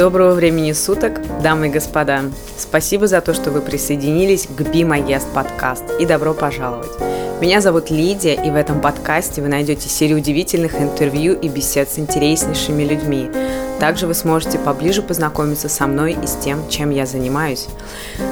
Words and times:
Доброго 0.00 0.32
времени 0.32 0.72
суток, 0.72 1.20
дамы 1.42 1.66
и 1.66 1.70
господа. 1.70 2.22
Спасибо 2.56 3.06
за 3.06 3.20
то, 3.20 3.34
что 3.34 3.50
вы 3.50 3.60
присоединились 3.60 4.46
к 4.46 4.62
Be 4.62 4.80
My 4.80 5.06
Guest 5.06 5.30
подкаст 5.34 5.84
и 6.00 6.06
добро 6.06 6.32
пожаловать. 6.32 6.90
Меня 7.42 7.60
зовут 7.60 7.90
Лидия, 7.90 8.32
и 8.32 8.50
в 8.50 8.56
этом 8.56 8.80
подкасте 8.80 9.42
вы 9.42 9.48
найдете 9.48 9.90
серию 9.90 10.16
удивительных 10.16 10.80
интервью 10.80 11.34
и 11.38 11.50
бесед 11.50 11.90
с 11.90 11.98
интереснейшими 11.98 12.82
людьми. 12.82 13.30
Также 13.78 14.06
вы 14.06 14.14
сможете 14.14 14.58
поближе 14.58 15.02
познакомиться 15.02 15.68
со 15.68 15.86
мной 15.86 16.16
и 16.22 16.26
с 16.26 16.34
тем, 16.36 16.66
чем 16.70 16.88
я 16.88 17.04
занимаюсь. 17.04 17.66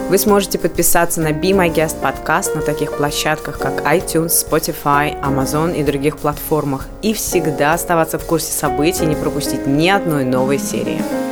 Вы 0.08 0.16
сможете 0.16 0.58
подписаться 0.58 1.20
на 1.20 1.32
Be 1.32 1.50
My 1.50 1.70
Guest 1.70 2.00
подкаст 2.00 2.54
на 2.54 2.62
таких 2.62 2.96
площадках, 2.96 3.58
как 3.58 3.82
iTunes, 3.82 4.30
Spotify, 4.30 5.20
Amazon 5.20 5.78
и 5.78 5.82
других 5.82 6.16
платформах, 6.16 6.86
и 7.02 7.12
всегда 7.12 7.74
оставаться 7.74 8.18
в 8.18 8.24
курсе 8.24 8.52
событий 8.52 9.04
и 9.04 9.08
не 9.08 9.16
пропустить 9.16 9.66
ни 9.66 9.90
одной 9.90 10.24
новой 10.24 10.58
серии. 10.58 11.27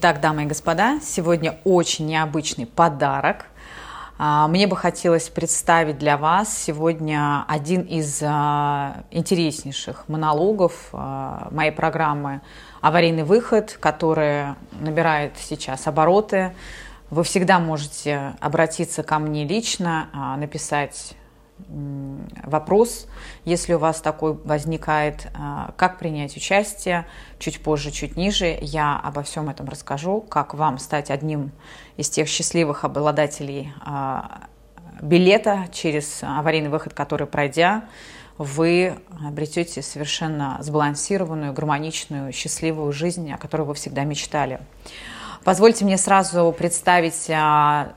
Итак, 0.00 0.20
дамы 0.20 0.44
и 0.44 0.46
господа, 0.46 1.00
сегодня 1.02 1.58
очень 1.64 2.06
необычный 2.06 2.66
подарок. 2.66 3.46
А, 4.16 4.46
мне 4.46 4.68
бы 4.68 4.76
хотелось 4.76 5.28
представить 5.28 5.98
для 5.98 6.16
вас 6.16 6.56
сегодня 6.56 7.44
один 7.48 7.80
из 7.82 8.22
а, 8.24 9.02
интереснейших 9.10 10.08
монологов 10.08 10.90
а, 10.92 11.48
моей 11.50 11.72
программы 11.72 12.42
«Аварийный 12.80 13.24
выход», 13.24 13.76
которая 13.80 14.54
набирает 14.70 15.32
сейчас 15.36 15.88
обороты. 15.88 16.54
Вы 17.10 17.24
всегда 17.24 17.58
можете 17.58 18.36
обратиться 18.38 19.02
ко 19.02 19.18
мне 19.18 19.48
лично, 19.48 20.36
написать 20.38 21.16
вопрос, 21.68 23.06
если 23.44 23.74
у 23.74 23.78
вас 23.78 24.00
такой 24.00 24.32
возникает, 24.32 25.28
а, 25.34 25.72
как 25.76 25.98
принять 25.98 26.36
участие, 26.36 27.06
чуть 27.38 27.62
позже, 27.62 27.90
чуть 27.90 28.16
ниже, 28.16 28.58
я 28.60 28.98
обо 28.98 29.22
всем 29.22 29.48
этом 29.48 29.68
расскажу, 29.68 30.20
как 30.20 30.54
вам 30.54 30.78
стать 30.78 31.10
одним 31.10 31.52
из 31.96 32.08
тех 32.10 32.28
счастливых 32.28 32.84
обладателей 32.84 33.72
а, 33.80 34.44
билета 35.00 35.66
через 35.72 36.22
аварийный 36.22 36.70
выход, 36.70 36.94
который 36.94 37.26
пройдя, 37.26 37.84
вы 38.38 38.94
обретете 39.26 39.82
совершенно 39.82 40.58
сбалансированную, 40.60 41.52
гармоничную, 41.52 42.32
счастливую 42.32 42.92
жизнь, 42.92 43.30
о 43.32 43.36
которой 43.36 43.62
вы 43.62 43.74
всегда 43.74 44.04
мечтали. 44.04 44.60
Позвольте 45.44 45.84
мне 45.84 45.98
сразу 45.98 46.54
представить 46.56 47.28
а, 47.30 47.92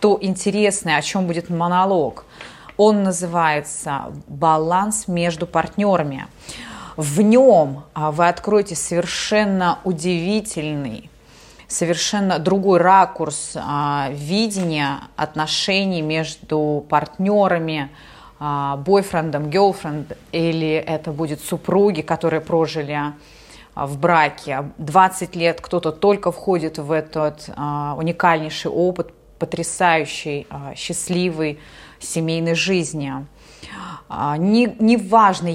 то 0.00 0.18
интересное, 0.20 0.96
о 0.96 1.02
чем 1.02 1.26
будет 1.26 1.50
монолог– 1.50 2.26
он 2.76 3.02
называется 3.02 4.12
«Баланс 4.26 5.08
между 5.08 5.46
партнерами». 5.46 6.26
В 6.96 7.22
нем 7.22 7.84
а, 7.94 8.10
вы 8.10 8.28
откроете 8.28 8.74
совершенно 8.74 9.78
удивительный, 9.84 11.08
совершенно 11.66 12.38
другой 12.38 12.80
ракурс 12.80 13.52
а, 13.56 14.08
видения 14.10 15.00
отношений 15.16 16.02
между 16.02 16.84
партнерами, 16.90 17.90
а, 18.38 18.76
бойфрендом, 18.76 19.44
girlfriend, 19.44 20.16
или 20.32 20.72
это 20.72 21.12
будет 21.12 21.40
супруги, 21.40 22.02
которые 22.02 22.42
прожили 22.42 22.98
в 23.74 23.98
браке 23.98 24.70
20 24.76 25.34
лет, 25.34 25.62
кто-то 25.62 25.92
только 25.92 26.30
входит 26.30 26.76
в 26.76 26.92
этот 26.92 27.48
уникальнейший 27.48 28.70
опыт, 28.70 29.14
потрясающий, 29.38 30.46
счастливый, 30.76 31.58
семейной 32.02 32.54
жизни. 32.54 33.26
А, 34.14 34.36
не, 34.36 34.76
не 34.78 34.96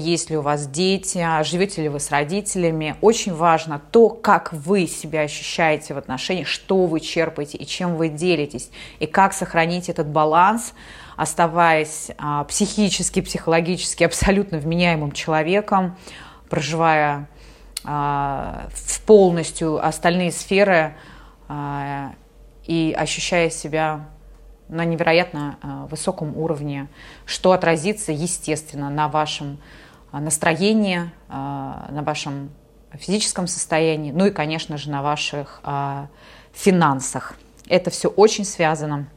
есть 0.00 0.30
ли 0.30 0.36
у 0.36 0.42
вас 0.42 0.66
дети, 0.66 1.24
живете 1.44 1.82
ли 1.82 1.88
вы 1.88 2.00
с 2.00 2.10
родителями, 2.10 2.96
очень 3.00 3.32
важно 3.32 3.80
то, 3.92 4.08
как 4.08 4.52
вы 4.52 4.88
себя 4.88 5.20
ощущаете 5.20 5.94
в 5.94 5.98
отношениях, 5.98 6.48
что 6.48 6.86
вы 6.86 6.98
черпаете 6.98 7.56
и 7.56 7.64
чем 7.64 7.94
вы 7.94 8.08
делитесь, 8.08 8.70
и 8.98 9.06
как 9.06 9.32
сохранить 9.32 9.88
этот 9.88 10.08
баланс, 10.08 10.74
оставаясь 11.14 12.10
а, 12.18 12.42
психически, 12.44 13.20
психологически 13.20 14.02
абсолютно 14.02 14.58
вменяемым 14.58 15.12
человеком, 15.12 15.96
проживая 16.50 17.28
а, 17.84 18.68
в 18.74 19.02
полностью 19.02 19.86
остальные 19.86 20.32
сферы 20.32 20.96
и 22.66 22.94
ощущая 22.98 23.48
себя 23.50 24.08
на 24.68 24.84
невероятно 24.84 25.58
э, 25.62 25.86
высоком 25.90 26.36
уровне, 26.36 26.88
что 27.24 27.52
отразится, 27.52 28.12
естественно, 28.12 28.90
на 28.90 29.08
вашем 29.08 29.58
э, 30.12 30.18
настроении, 30.18 31.10
э, 31.28 31.32
на 31.32 32.02
вашем 32.02 32.50
физическом 32.92 33.46
состоянии, 33.46 34.12
ну 34.12 34.26
и, 34.26 34.30
конечно 34.30 34.78
же, 34.78 34.90
на 34.90 35.02
ваших 35.02 35.60
финансах. 36.54 37.34
Это 37.68 37.90
все 37.90 38.08
очень 38.08 38.46
связано. 38.46 39.08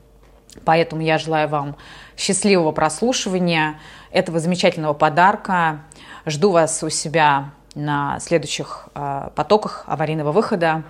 Поэтому 0.65 1.01
я 1.01 1.17
желаю 1.17 1.47
вам 1.47 1.77
счастливого 2.17 2.73
прослушивания 2.73 3.79
этого 4.11 4.39
замечательного 4.39 4.93
подарка. 4.93 5.85
Жду 6.25 6.51
вас 6.51 6.83
у 6.83 6.89
себя 6.89 7.51
на 7.73 8.19
следующих 8.19 8.89
потоках 8.93 9.85
аварийного 9.87 10.33
выхода. 10.33 10.83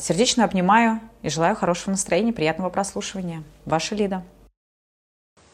Сердечно 0.00 0.44
обнимаю 0.44 0.98
и 1.22 1.28
желаю 1.28 1.56
хорошего 1.56 1.92
настроения, 1.92 2.32
приятного 2.32 2.70
прослушивания. 2.70 3.42
Ваша 3.64 3.94
Лида. 3.94 4.22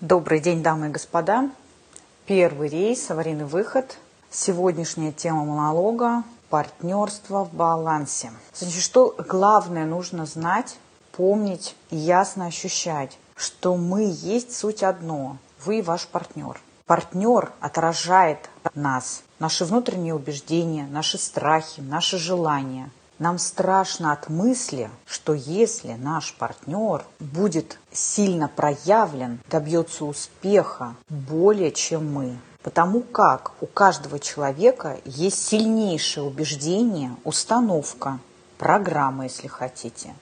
Добрый 0.00 0.40
день, 0.40 0.62
дамы 0.62 0.88
и 0.88 0.90
господа. 0.90 1.50
Первый 2.26 2.68
рейс, 2.68 3.10
аварийный 3.10 3.44
выход. 3.44 3.98
Сегодняшняя 4.30 5.12
тема 5.12 5.44
монолога– 5.44 6.24
партнерство 6.50 7.44
в 7.44 7.52
балансе. 7.52 8.30
Значит, 8.54 8.82
что 8.82 9.14
главное 9.28 9.86
нужно 9.86 10.26
знать, 10.26 10.78
помнить 11.12 11.74
и 11.90 11.96
ясно 11.96 12.46
ощущать, 12.46 13.18
что 13.36 13.76
мы 13.76 14.10
есть 14.10 14.56
суть 14.56 14.82
одно– 14.82 15.38
вы 15.64 15.80
и 15.80 15.82
ваш 15.82 16.06
партнер. 16.06 16.60
Партнер 16.86 17.52
отражает 17.60 18.48
нас, 18.74 19.22
наши 19.40 19.64
внутренние 19.64 20.14
убеждения, 20.14 20.86
наши 20.90 21.18
страхи, 21.18 21.80
наши 21.80 22.16
желания– 22.16 22.90
нам 23.18 23.38
страшно 23.38 24.12
от 24.12 24.28
мысли, 24.28 24.90
что 25.06 25.34
если 25.34 25.94
наш 25.94 26.34
партнер 26.34 27.04
будет 27.18 27.78
сильно 27.92 28.48
проявлен, 28.48 29.40
добьется 29.50 30.04
успеха 30.04 30.94
более, 31.08 31.72
чем 31.72 32.12
мы. 32.12 32.38
Потому 32.62 33.00
как 33.00 33.52
у 33.60 33.66
каждого 33.66 34.18
человека 34.18 34.98
есть 35.04 35.46
сильнейшее 35.46 36.24
убеждение, 36.24 37.14
установка, 37.24 38.18
программа, 38.58 39.24
если 39.24 39.46
хотите, 39.46 40.14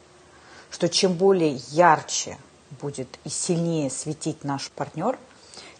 что 0.71 0.89
чем 0.89 1.15
более 1.15 1.55
ярче 1.71 2.39
будет 2.81 3.09
и 3.25 3.29
сильнее 3.29 3.91
светить 3.91 4.45
наш 4.45 4.71
партнер, 4.71 5.19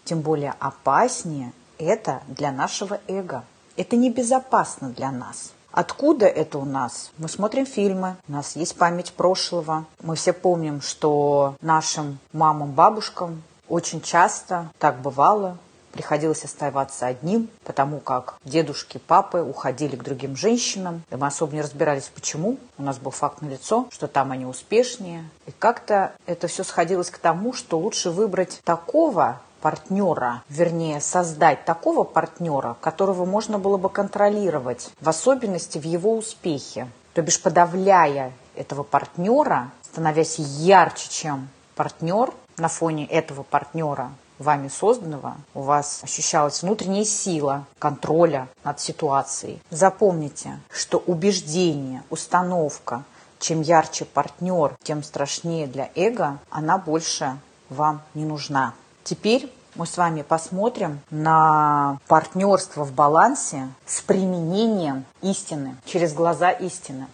тем 0.05 0.21
более 0.21 0.55
опаснее 0.59 1.53
это 1.79 2.23
для 2.29 2.53
нашего 2.53 3.01
эго. 3.07 3.45
Это 3.77 3.97
небезопасно 3.97 4.91
для 4.91 5.11
нас. 5.11 5.53
Откуда 5.77 6.25
это 6.25 6.57
у 6.57 6.65
нас? 6.65 7.11
Мы 7.19 7.29
смотрим 7.29 7.67
фильмы, 7.67 8.17
у 8.29 8.33
нас 8.33 8.57
есть 8.57 8.79
память 8.79 9.13
прошлого. 9.13 9.85
Мы 10.03 10.17
все 10.17 10.33
помним, 10.33 10.81
что 10.81 11.55
нашим 11.61 12.19
мамам, 12.33 12.73
бабушкам 12.73 13.43
очень 13.69 14.01
часто 14.01 14.71
так 14.79 15.03
бывало, 15.03 15.59
приходилось 15.93 16.45
оставаться 16.45 17.07
одним, 17.07 17.51
потому 17.63 18.01
как 18.01 18.37
дедушки, 18.47 18.97
папы 18.97 19.43
уходили 19.43 19.97
к 19.97 20.03
другим 20.03 20.35
женщинам. 20.35 21.03
И 21.11 21.17
мы 21.17 21.27
особо 21.27 21.53
не 21.53 21.61
разбирались, 21.61 22.11
почему. 22.15 22.57
У 22.79 22.83
нас 22.83 22.97
был 22.97 23.11
факт 23.11 23.43
на 23.43 23.49
лицо, 23.49 23.87
что 23.91 24.09
там 24.09 24.33
они 24.33 24.47
успешнее. 24.47 25.29
И 25.45 25.51
как-то 25.51 26.13
это 26.25 26.49
все 26.49 26.65
сходилось 26.65 27.11
к 27.11 27.19
тому, 27.19 27.53
что 27.53 27.79
лучше 27.79 28.11
выбрать 28.11 28.63
такого 28.65 29.43
партнера, 29.61 30.43
вернее, 30.49 31.01
создать 31.01 31.65
такого 31.65 32.05
партнера, 32.05 32.77
которого 32.81 33.25
можно 33.25 33.59
было 33.59 33.77
бы 33.77 33.89
контролировать, 33.89 34.91
в 35.01 35.09
особенности 35.09 35.79
в 35.79 35.85
его 35.85 36.17
успехе. 36.17 36.89
То 37.15 37.23
бишь, 37.23 37.41
подавляя 37.41 38.33
этого 38.55 38.83
партнера, 38.83 39.71
становясь 39.83 40.39
ярче, 40.39 41.09
чем 41.11 41.49
партнер, 41.75 42.33
на 42.59 42.69
фоне 42.69 43.07
этого 43.07 43.43
партнера, 43.43 44.13
вами 44.39 44.69
созданного, 44.69 45.37
у 45.55 45.63
вас 45.63 46.01
ощущалась 46.03 46.63
внутренняя 46.63 47.05
сила 47.05 47.67
контроля 47.79 48.49
над 48.65 48.81
ситуацией. 48.81 49.61
Запомните, 49.71 50.59
что 50.71 50.99
убеждение, 51.07 52.03
установка, 52.11 53.05
чем 53.39 53.61
ярче 53.61 54.05
партнер, 54.05 54.77
тем 54.83 55.03
страшнее 55.03 55.67
для 55.67 55.91
эго, 55.95 56.39
она 56.51 56.79
больше 56.79 57.39
вам 57.69 58.03
не 58.15 58.25
нужна. 58.25 58.75
Теперь 59.07 59.55
мы 59.77 59.87
с 59.87 59.97
вами 59.97 60.23
посмотрим 60.23 60.99
на 61.11 62.01
партнерство 62.09 62.83
в 62.83 62.93
балансе 62.93 63.69
с 63.87 64.01
применением 64.01 65.05
истины, 65.23 65.77
через 65.85 66.13
глаза 66.13 66.51
истины. 66.51 67.07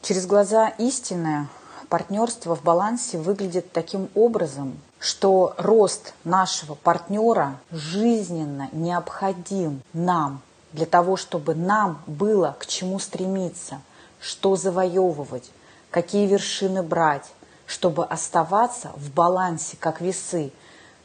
Через 0.00 0.24
глаза 0.24 0.68
истины 0.68 1.48
партнерство 1.90 2.56
в 2.56 2.62
балансе 2.62 3.18
выглядит 3.18 3.72
таким 3.72 4.08
образом, 4.14 4.80
что 4.98 5.54
рост 5.58 6.14
нашего 6.24 6.74
партнера 6.76 7.58
жизненно 7.70 8.70
необходим 8.72 9.82
нам 9.92 10.40
для 10.72 10.86
того, 10.86 11.18
чтобы 11.18 11.54
нам 11.54 12.00
было 12.06 12.56
к 12.58 12.64
чему 12.64 12.98
стремиться, 13.00 13.82
что 14.18 14.56
завоевывать, 14.56 15.50
какие 15.90 16.26
вершины 16.26 16.82
брать, 16.82 17.30
чтобы 17.70 18.04
оставаться 18.04 18.90
в 18.96 19.12
балансе, 19.12 19.76
как 19.78 20.00
весы, 20.00 20.50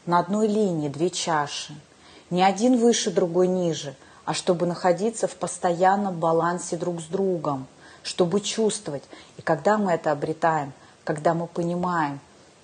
на 0.04 0.18
одной 0.18 0.48
линии 0.48 0.88
две 0.88 1.10
чаши, 1.10 1.80
не 2.28 2.42
один 2.42 2.76
выше, 2.76 3.12
другой 3.12 3.46
ниже, 3.46 3.94
а 4.24 4.34
чтобы 4.34 4.66
находиться 4.66 5.28
в 5.28 5.36
постоянном 5.36 6.18
балансе 6.18 6.76
друг 6.76 7.00
с 7.00 7.04
другом, 7.04 7.68
чтобы 8.02 8.40
чувствовать. 8.40 9.04
И 9.36 9.42
когда 9.42 9.78
мы 9.78 9.92
это 9.92 10.10
обретаем, 10.10 10.72
когда 11.04 11.34
мы 11.34 11.46
понимаем, 11.46 12.18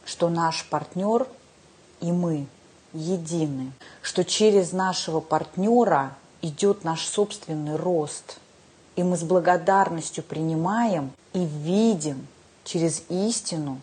что 0.05 0.29
наш 0.29 0.69
партнер 0.69 1.29
и 2.01 2.11
мы 2.11 2.49
едины, 2.93 3.71
что 4.03 4.25
через 4.25 4.73
нашего 4.73 5.21
партнера 5.21 6.17
идет 6.41 6.83
наш 6.83 7.07
собственный 7.07 7.77
рост, 7.77 8.39
и 8.97 9.05
мы 9.05 9.17
с 9.17 9.23
благодарностью 9.23 10.25
принимаем 10.25 11.13
и 11.35 11.45
видим 11.45 12.27
через 12.65 13.05
истину 13.09 13.81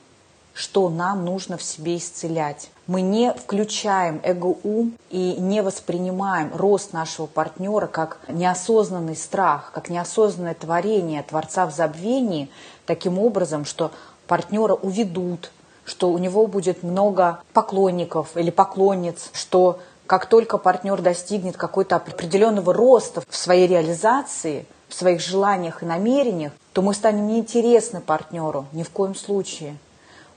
что 0.59 0.89
нам 0.89 1.23
нужно 1.23 1.55
в 1.55 1.63
себе 1.63 1.95
исцелять. 1.95 2.69
Мы 2.85 2.99
не 2.99 3.33
включаем 3.33 4.19
эго-ум 4.25 4.97
и 5.09 5.37
не 5.39 5.63
воспринимаем 5.63 6.51
рост 6.53 6.91
нашего 6.91 7.27
партнера 7.27 7.87
как 7.87 8.19
неосознанный 8.27 9.15
страх, 9.15 9.71
как 9.73 9.89
неосознанное 9.89 10.55
творение 10.55 11.23
Творца 11.23 11.65
в 11.65 11.73
забвении, 11.73 12.49
таким 12.85 13.19
образом, 13.19 13.63
что 13.63 13.91
партнера 14.27 14.73
уведут, 14.73 15.49
что 15.85 16.09
у 16.09 16.17
него 16.17 16.45
будет 16.45 16.83
много 16.83 17.39
поклонников 17.53 18.35
или 18.35 18.49
поклонниц, 18.49 19.29
что 19.31 19.79
как 20.07 20.25
только 20.25 20.57
партнер 20.57 21.01
достигнет 21.01 21.55
какой-то 21.55 21.95
определенного 21.95 22.73
роста 22.73 23.23
в 23.29 23.33
своей 23.33 23.65
реализации, 23.65 24.65
в 24.89 24.93
своих 24.93 25.21
желаниях 25.21 25.83
и 25.83 25.85
намерениях, 25.85 26.51
то 26.73 26.81
мы 26.81 26.93
станем 26.93 27.27
неинтересны 27.27 28.01
партнеру 28.01 28.65
ни 28.73 28.83
в 28.83 28.89
коем 28.89 29.15
случае– 29.15 29.77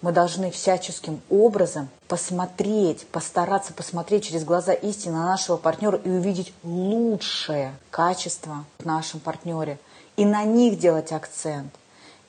мы 0.03 0.11
должны 0.11 0.51
всяческим 0.51 1.21
образом 1.31 1.89
посмотреть, 2.09 3.07
постараться 3.07 3.73
посмотреть 3.73 4.25
через 4.25 4.45
глаза 4.45 4.73
истины 4.73 5.15
на 5.15 5.27
нашего 5.27 5.57
партнера 5.57 5.97
и 5.97 6.11
увидеть 6.11 6.53
лучшее 6.65 7.75
качество 7.91 8.65
в 8.81 8.85
нашем 8.85 9.21
партнере. 9.21 9.79
И 10.17 10.25
на 10.25 10.43
них 10.43 10.79
делать 10.79 11.13
акцент. 11.13 11.73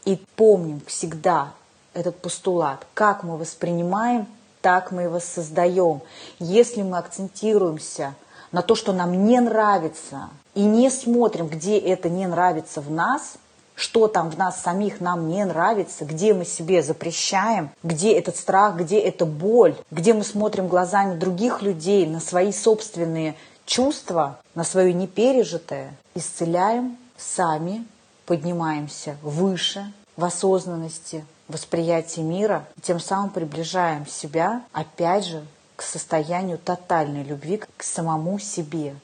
И 0.06 0.24
помним 0.36 0.82
всегда 0.86 1.52
этот 1.94 2.18
постулат. 2.22 2.86
Как 2.94 3.24
мы 3.24 3.38
воспринимаем, 3.38 4.28
так 4.62 4.92
мы 4.92 5.04
его 5.04 5.20
создаем. 5.20 6.02
Если 6.40 6.84
мы 6.84 7.00
акцентируемся 7.00 8.14
на 8.52 8.62
то, 8.62 8.76
что 8.76 8.94
нам 8.94 9.26
не 9.26 9.40
нравится, 9.40 10.30
и 10.54 10.64
не 10.64 10.92
смотрим, 10.92 11.48
где 11.48 11.80
это 11.80 12.08
не 12.08 12.28
нравится 12.28 12.82
в 12.82 12.92
нас– 12.92 13.34
что 13.76 14.08
там 14.08 14.30
в 14.30 14.38
нас 14.38 14.62
самих 14.62 15.02
нам 15.02 15.28
не 15.30 15.44
нравится, 15.46 16.06
где 16.06 16.34
мы 16.34 16.46
себе 16.46 16.84
запрещаем, 16.84 17.72
где 17.82 18.14
этот 18.14 18.38
страх, 18.38 18.78
где 18.78 19.00
эта 19.00 19.26
боль, 19.26 19.76
где 19.92 20.14
мы 20.14 20.24
смотрим 20.24 20.68
глазами 20.68 21.18
других 21.18 21.62
людей 21.62 22.06
на 22.06 22.20
свои 22.20 22.52
собственные 22.52 23.36
чувства, 23.66 24.40
на 24.56 24.64
свое 24.64 24.94
непережитое, 24.94 25.96
исцеляем 26.16 26.98
сами, 27.18 27.86
поднимаемся 28.26 29.18
выше 29.22 29.92
в 30.16 30.24
осознанности, 30.24 31.26
восприятии 31.48 32.22
мира, 32.22 32.66
и 32.78 32.82
тем 32.82 33.00
самым 33.00 33.30
приближаем 33.32 34.06
себя, 34.06 34.64
опять 34.72 35.26
же, 35.26 35.44
к 35.76 35.82
состоянию 35.82 36.60
тотальной 36.60 37.24
любви 37.24 37.62
к 37.78 37.84
самому 37.84 38.38
себе, 38.38 38.96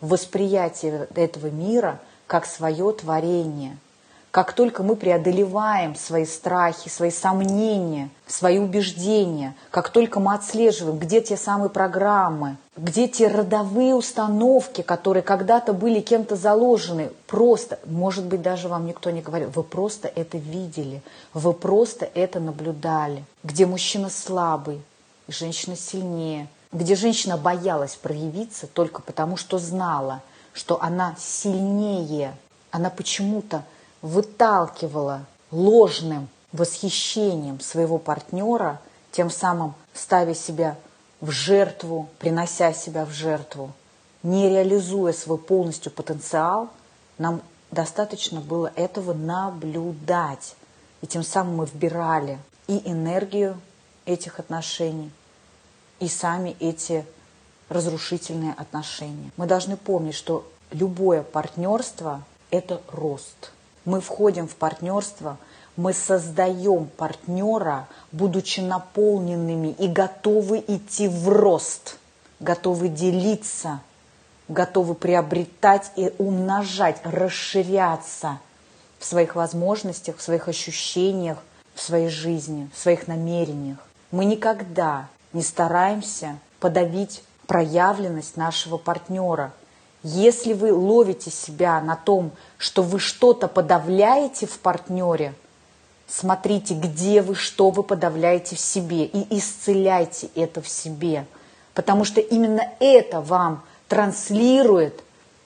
восприятие 0.00 1.06
этого 1.14 1.46
мира 1.46 2.00
как 2.26 2.46
свое 2.46 2.92
творение– 2.92 3.78
как 4.30 4.52
только 4.52 4.82
мы 4.84 4.94
преодолеваем 4.94 5.96
свои 5.96 6.24
страхи, 6.24 6.88
свои 6.88 7.10
сомнения, 7.10 8.10
свои 8.28 8.58
убеждения, 8.58 9.56
как 9.70 9.88
только 9.88 10.20
мы 10.20 10.34
отслеживаем, 10.34 10.98
где 10.98 11.20
те 11.20 11.36
самые 11.36 11.68
программы, 11.68 12.56
где 12.76 13.08
те 13.08 13.26
родовые 13.26 13.94
установки, 13.94 14.82
которые 14.82 15.24
когда-то 15.24 15.72
были 15.72 16.00
кем-то 16.00 16.36
заложены, 16.36 17.10
просто, 17.26 17.80
может 17.86 18.24
быть, 18.24 18.40
даже 18.40 18.68
вам 18.68 18.86
никто 18.86 19.10
не 19.10 19.20
говорил, 19.20 19.50
вы 19.50 19.64
просто 19.64 20.06
это 20.06 20.38
видели, 20.38 21.02
вы 21.34 21.52
просто 21.52 22.08
это 22.14 22.38
наблюдали, 22.38 23.24
где 23.42 23.66
мужчина 23.66 24.10
слабый, 24.10 24.80
женщина 25.26 25.76
сильнее, 25.76 26.46
где 26.72 26.94
женщина 26.94 27.36
боялась 27.36 27.96
проявиться 27.96 28.68
только 28.68 29.02
потому, 29.02 29.36
что 29.36 29.58
знала, 29.58 30.22
что 30.52 30.80
она 30.80 31.16
сильнее, 31.18 32.32
она 32.70 32.90
почему-то 32.90 33.64
выталкивала 34.02 35.26
ложным 35.50 36.28
восхищением 36.52 37.60
своего 37.60 37.98
партнера, 37.98 38.80
тем 39.12 39.30
самым 39.30 39.74
ставя 39.94 40.34
себя 40.34 40.76
в 41.20 41.30
жертву, 41.30 42.08
принося 42.18 42.72
себя 42.72 43.04
в 43.04 43.10
жертву, 43.10 43.72
не 44.22 44.48
реализуя 44.48 45.12
свой 45.12 45.38
полностью 45.38 45.92
потенциал, 45.92 46.70
нам 47.18 47.42
достаточно 47.70 48.40
было 48.40 48.72
этого 48.74 49.12
наблюдать. 49.12 50.56
И 51.02 51.06
тем 51.06 51.22
самым 51.22 51.56
мы 51.56 51.66
вбирали 51.66 52.38
и 52.66 52.82
энергию 52.90 53.60
этих 54.04 54.38
отношений, 54.38 55.10
и 55.98 56.08
сами 56.08 56.56
эти 56.60 57.04
разрушительные 57.68 58.54
отношения. 58.54 59.30
Мы 59.36 59.46
должны 59.46 59.76
помнить, 59.76 60.14
что 60.14 60.46
любое 60.70 61.22
партнерство– 61.22 62.22
это 62.50 62.80
рост– 62.92 63.52
мы 63.90 64.00
входим 64.00 64.46
в 64.46 64.54
партнерство, 64.54 65.36
мы 65.76 65.92
создаем 65.92 66.86
партнера, 66.96 67.88
будучи 68.12 68.60
наполненными 68.60 69.74
и 69.78 69.88
готовы 69.88 70.62
идти 70.64 71.08
в 71.08 71.28
рост, 71.28 71.96
готовы 72.38 72.88
делиться, 72.88 73.80
готовы 74.46 74.94
приобретать 74.94 75.90
и 75.96 76.12
умножать, 76.18 77.00
расширяться 77.02 78.38
в 79.00 79.04
своих 79.04 79.34
возможностях, 79.34 80.18
в 80.18 80.22
своих 80.22 80.46
ощущениях, 80.46 81.38
в 81.74 81.82
своей 81.82 82.10
жизни, 82.10 82.70
в 82.72 82.78
своих 82.78 83.08
намерениях. 83.08 83.78
Мы 84.12 84.24
никогда 84.24 85.08
не 85.32 85.42
стараемся 85.42 86.38
подавить 86.60 87.24
проявленность 87.48 88.36
нашего 88.36 88.76
партнера– 88.76 89.52
если 90.02 90.52
вы 90.52 90.72
ловите 90.72 91.30
себя 91.30 91.80
на 91.80 91.96
том, 91.96 92.32
что 92.58 92.82
вы 92.82 92.98
что-то 92.98 93.48
подавляете 93.48 94.46
в 94.46 94.58
партнере, 94.58 95.34
смотрите, 96.08 96.74
где 96.74 97.22
вы, 97.22 97.34
что 97.34 97.70
вы 97.70 97.82
подавляете 97.82 98.56
в 98.56 98.60
себе 98.60 99.04
и 99.04 99.38
исцеляйте 99.38 100.28
это 100.34 100.62
в 100.62 100.68
себе. 100.68 101.26
Потому 101.74 102.04
что 102.04 102.20
именно 102.20 102.62
это 102.80 103.20
вам 103.20 103.62
транслирует 103.88 105.02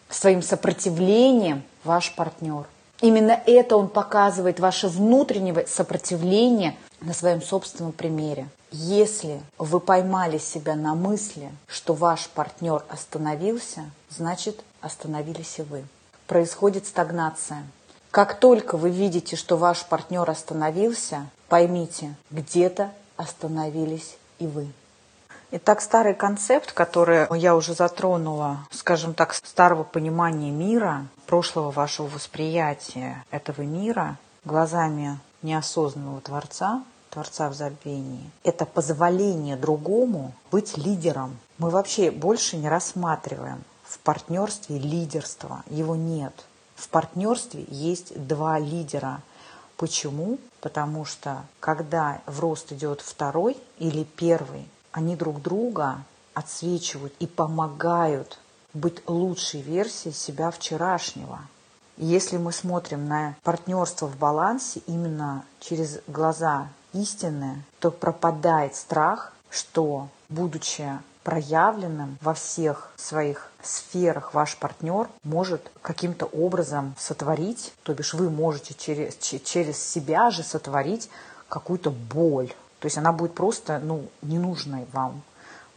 своим 0.09 0.43
сопротивлением 0.43 1.63
ваш 1.83 2.15
партнер. 2.15 2.67
Именно 3.01 3.39
это 3.47 3.77
он 3.77 3.89
показывает 3.89 4.61
ваше 4.61 4.89
внутреннее 4.89 5.67
сопротивление 5.67 6.77
на 7.01 7.13
своем 7.13 7.43
собственном 7.43 7.93
примере. 7.93 8.49
Если 8.71 9.41
вы 9.59 9.79
поймали 9.79 10.39
себя 10.39 10.75
на 10.75 10.95
мысли, 10.95 11.51
что 11.69 11.93
ваш 11.95 12.29
партнер 12.29 12.83
остановился, 12.89 13.85
значит 14.17 14.63
остановились 14.81 15.59
и 15.59 15.63
вы. 15.63 15.85
Происходит 16.27 16.87
стагнация. 16.87 17.65
Как 18.11 18.39
только 18.39 18.77
вы 18.77 18.91
видите, 18.91 19.37
что 19.37 19.57
ваш 19.57 19.85
партнер 19.85 20.29
остановился, 20.29 21.27
поймите, 21.49 22.15
где-то 22.31 22.93
остановились 23.17 24.17
и 24.39 24.47
вы. 24.47 24.69
Итак, 25.51 25.81
старый 25.81 26.15
концепт, 26.15 26.73
который 26.73 27.27
я 27.39 27.55
уже 27.55 27.75
затронула, 27.75 28.59
скажем 28.71 29.15
так, 29.15 29.35
старого 29.35 29.85
понимания 29.85 30.51
мира, 30.51 31.07
прошлого 31.27 31.71
вашего 31.71 32.07
восприятия 32.07 33.25
этого 33.31 33.63
мира 33.63 34.17
глазами 34.45 35.19
неосознанного 35.43 36.21
Творца, 36.21 36.83
Творца 37.11 37.49
в 37.49 37.55
забвении. 37.55 38.31
Это 38.43 38.67
позволение 38.67 39.57
другому 39.57 40.33
быть 40.51 40.77
лидером. 40.77 41.37
Мы 41.59 41.71
вообще 41.71 42.11
больше 42.11 42.57
не 42.57 42.69
рассматриваем 42.69 43.63
в 43.95 43.99
партнерстве 44.01 44.79
лидерство. 44.79 45.63
Его 45.71 45.95
нет. 45.95 46.35
В 46.75 46.89
партнерстве 46.89 47.65
есть 47.69 48.27
два 48.27 48.59
лидера. 48.59 49.21
Почему? 49.77 50.39
Потому 50.61 51.05
что 51.05 51.45
когда 51.61 52.21
в 52.27 52.41
рост 52.41 52.73
идет 52.73 53.01
второй 53.01 53.57
или 53.79 54.03
первый, 54.03 54.69
они 54.91 55.15
друг 55.15 55.41
друга 55.41 56.03
отсвечивают 56.35 57.15
и 57.21 57.27
помогают 57.29 58.39
быть 58.73 59.09
лучшей 59.09 59.61
версией 59.61 60.15
себя 60.15 60.51
вчерашнего. 60.51 61.41
Если 61.97 62.37
мы 62.37 62.51
смотрим 62.51 63.07
на 63.07 63.37
партнерство 63.45 64.07
в 64.07 64.19
балансе 64.19 64.81
именно 64.89 65.45
через 65.61 66.01
глаза 66.09 66.69
истины, 66.93 67.63
то 67.79 67.93
пропадает 67.93 68.75
страх, 68.75 69.33
что, 69.49 70.09
будучи 70.29 70.99
проявленным 71.25 72.19
во 72.21 72.35
всех 72.35 72.93
своих 72.97 73.51
сферах 73.63 74.35
ваш 74.35 74.57
партнер 74.57 75.09
может 75.25 75.71
каким-то 75.83 76.27
образом 76.27 76.95
сотворить, 76.99 77.73
то 77.83 77.95
бишь 77.95 78.15
вы 78.15 78.31
можете 78.31 78.75
через, 78.75 79.17
через 79.17 79.83
себя 79.83 80.31
же 80.31 80.43
сотворить 80.43 81.11
какую-то 81.49 81.91
боль. 81.91 82.49
То 82.79 82.87
есть 82.87 82.99
она 82.99 83.13
будет 83.13 83.35
просто 83.35 83.81
ну, 83.83 84.07
ненужной 84.23 84.87
вам. 84.93 85.23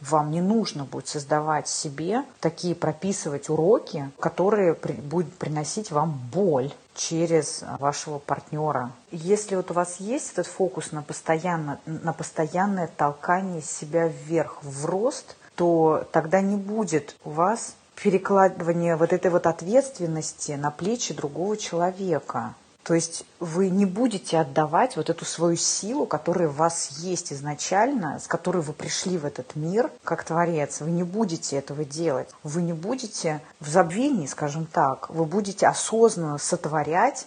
Вам 0.00 0.30
не 0.30 0.40
нужно 0.40 0.84
будет 0.84 1.08
создавать 1.08 1.66
себе 1.66 2.22
такие, 2.38 2.76
прописывать 2.76 3.48
уроки, 3.48 4.10
которые 4.20 4.74
при, 4.74 4.92
будут 4.92 5.32
приносить 5.34 5.90
вам 5.90 6.20
боль 6.32 6.72
через 6.94 7.64
вашего 7.80 8.18
партнера. 8.18 8.92
Если 9.10 9.56
вот 9.56 9.72
у 9.72 9.74
вас 9.74 9.98
есть 9.98 10.32
этот 10.32 10.46
фокус 10.46 10.92
на, 10.92 11.02
постоянно, 11.02 11.80
на 11.86 12.12
постоянное 12.12 12.86
толкание 12.86 13.62
себя 13.62 14.06
вверх, 14.06 14.62
в 14.62 14.86
рост, 14.86 15.34
то 15.58 16.06
тогда 16.12 16.40
не 16.40 16.54
будет 16.54 17.16
у 17.24 17.30
вас 17.30 17.74
перекладывания 17.96 18.96
вот 18.96 19.12
этой 19.12 19.28
вот 19.28 19.44
ответственности 19.48 20.52
на 20.52 20.70
плечи 20.70 21.12
другого 21.12 21.56
человека. 21.56 22.54
То 22.84 22.94
есть 22.94 23.24
вы 23.40 23.68
не 23.68 23.84
будете 23.84 24.38
отдавать 24.38 24.94
вот 24.94 25.10
эту 25.10 25.24
свою 25.24 25.56
силу, 25.56 26.06
которая 26.06 26.48
у 26.48 26.52
вас 26.52 27.00
есть 27.00 27.32
изначально, 27.32 28.20
с 28.20 28.28
которой 28.28 28.62
вы 28.62 28.72
пришли 28.72 29.18
в 29.18 29.26
этот 29.26 29.56
мир 29.56 29.90
как 30.04 30.22
творец. 30.22 30.80
Вы 30.80 30.92
не 30.92 31.02
будете 31.02 31.56
этого 31.56 31.84
делать. 31.84 32.28
Вы 32.44 32.62
не 32.62 32.72
будете 32.72 33.40
в 33.58 33.68
забвении, 33.68 34.26
скажем 34.26 34.64
так. 34.64 35.10
Вы 35.10 35.24
будете 35.24 35.66
осознанно 35.66 36.38
сотворять 36.38 37.26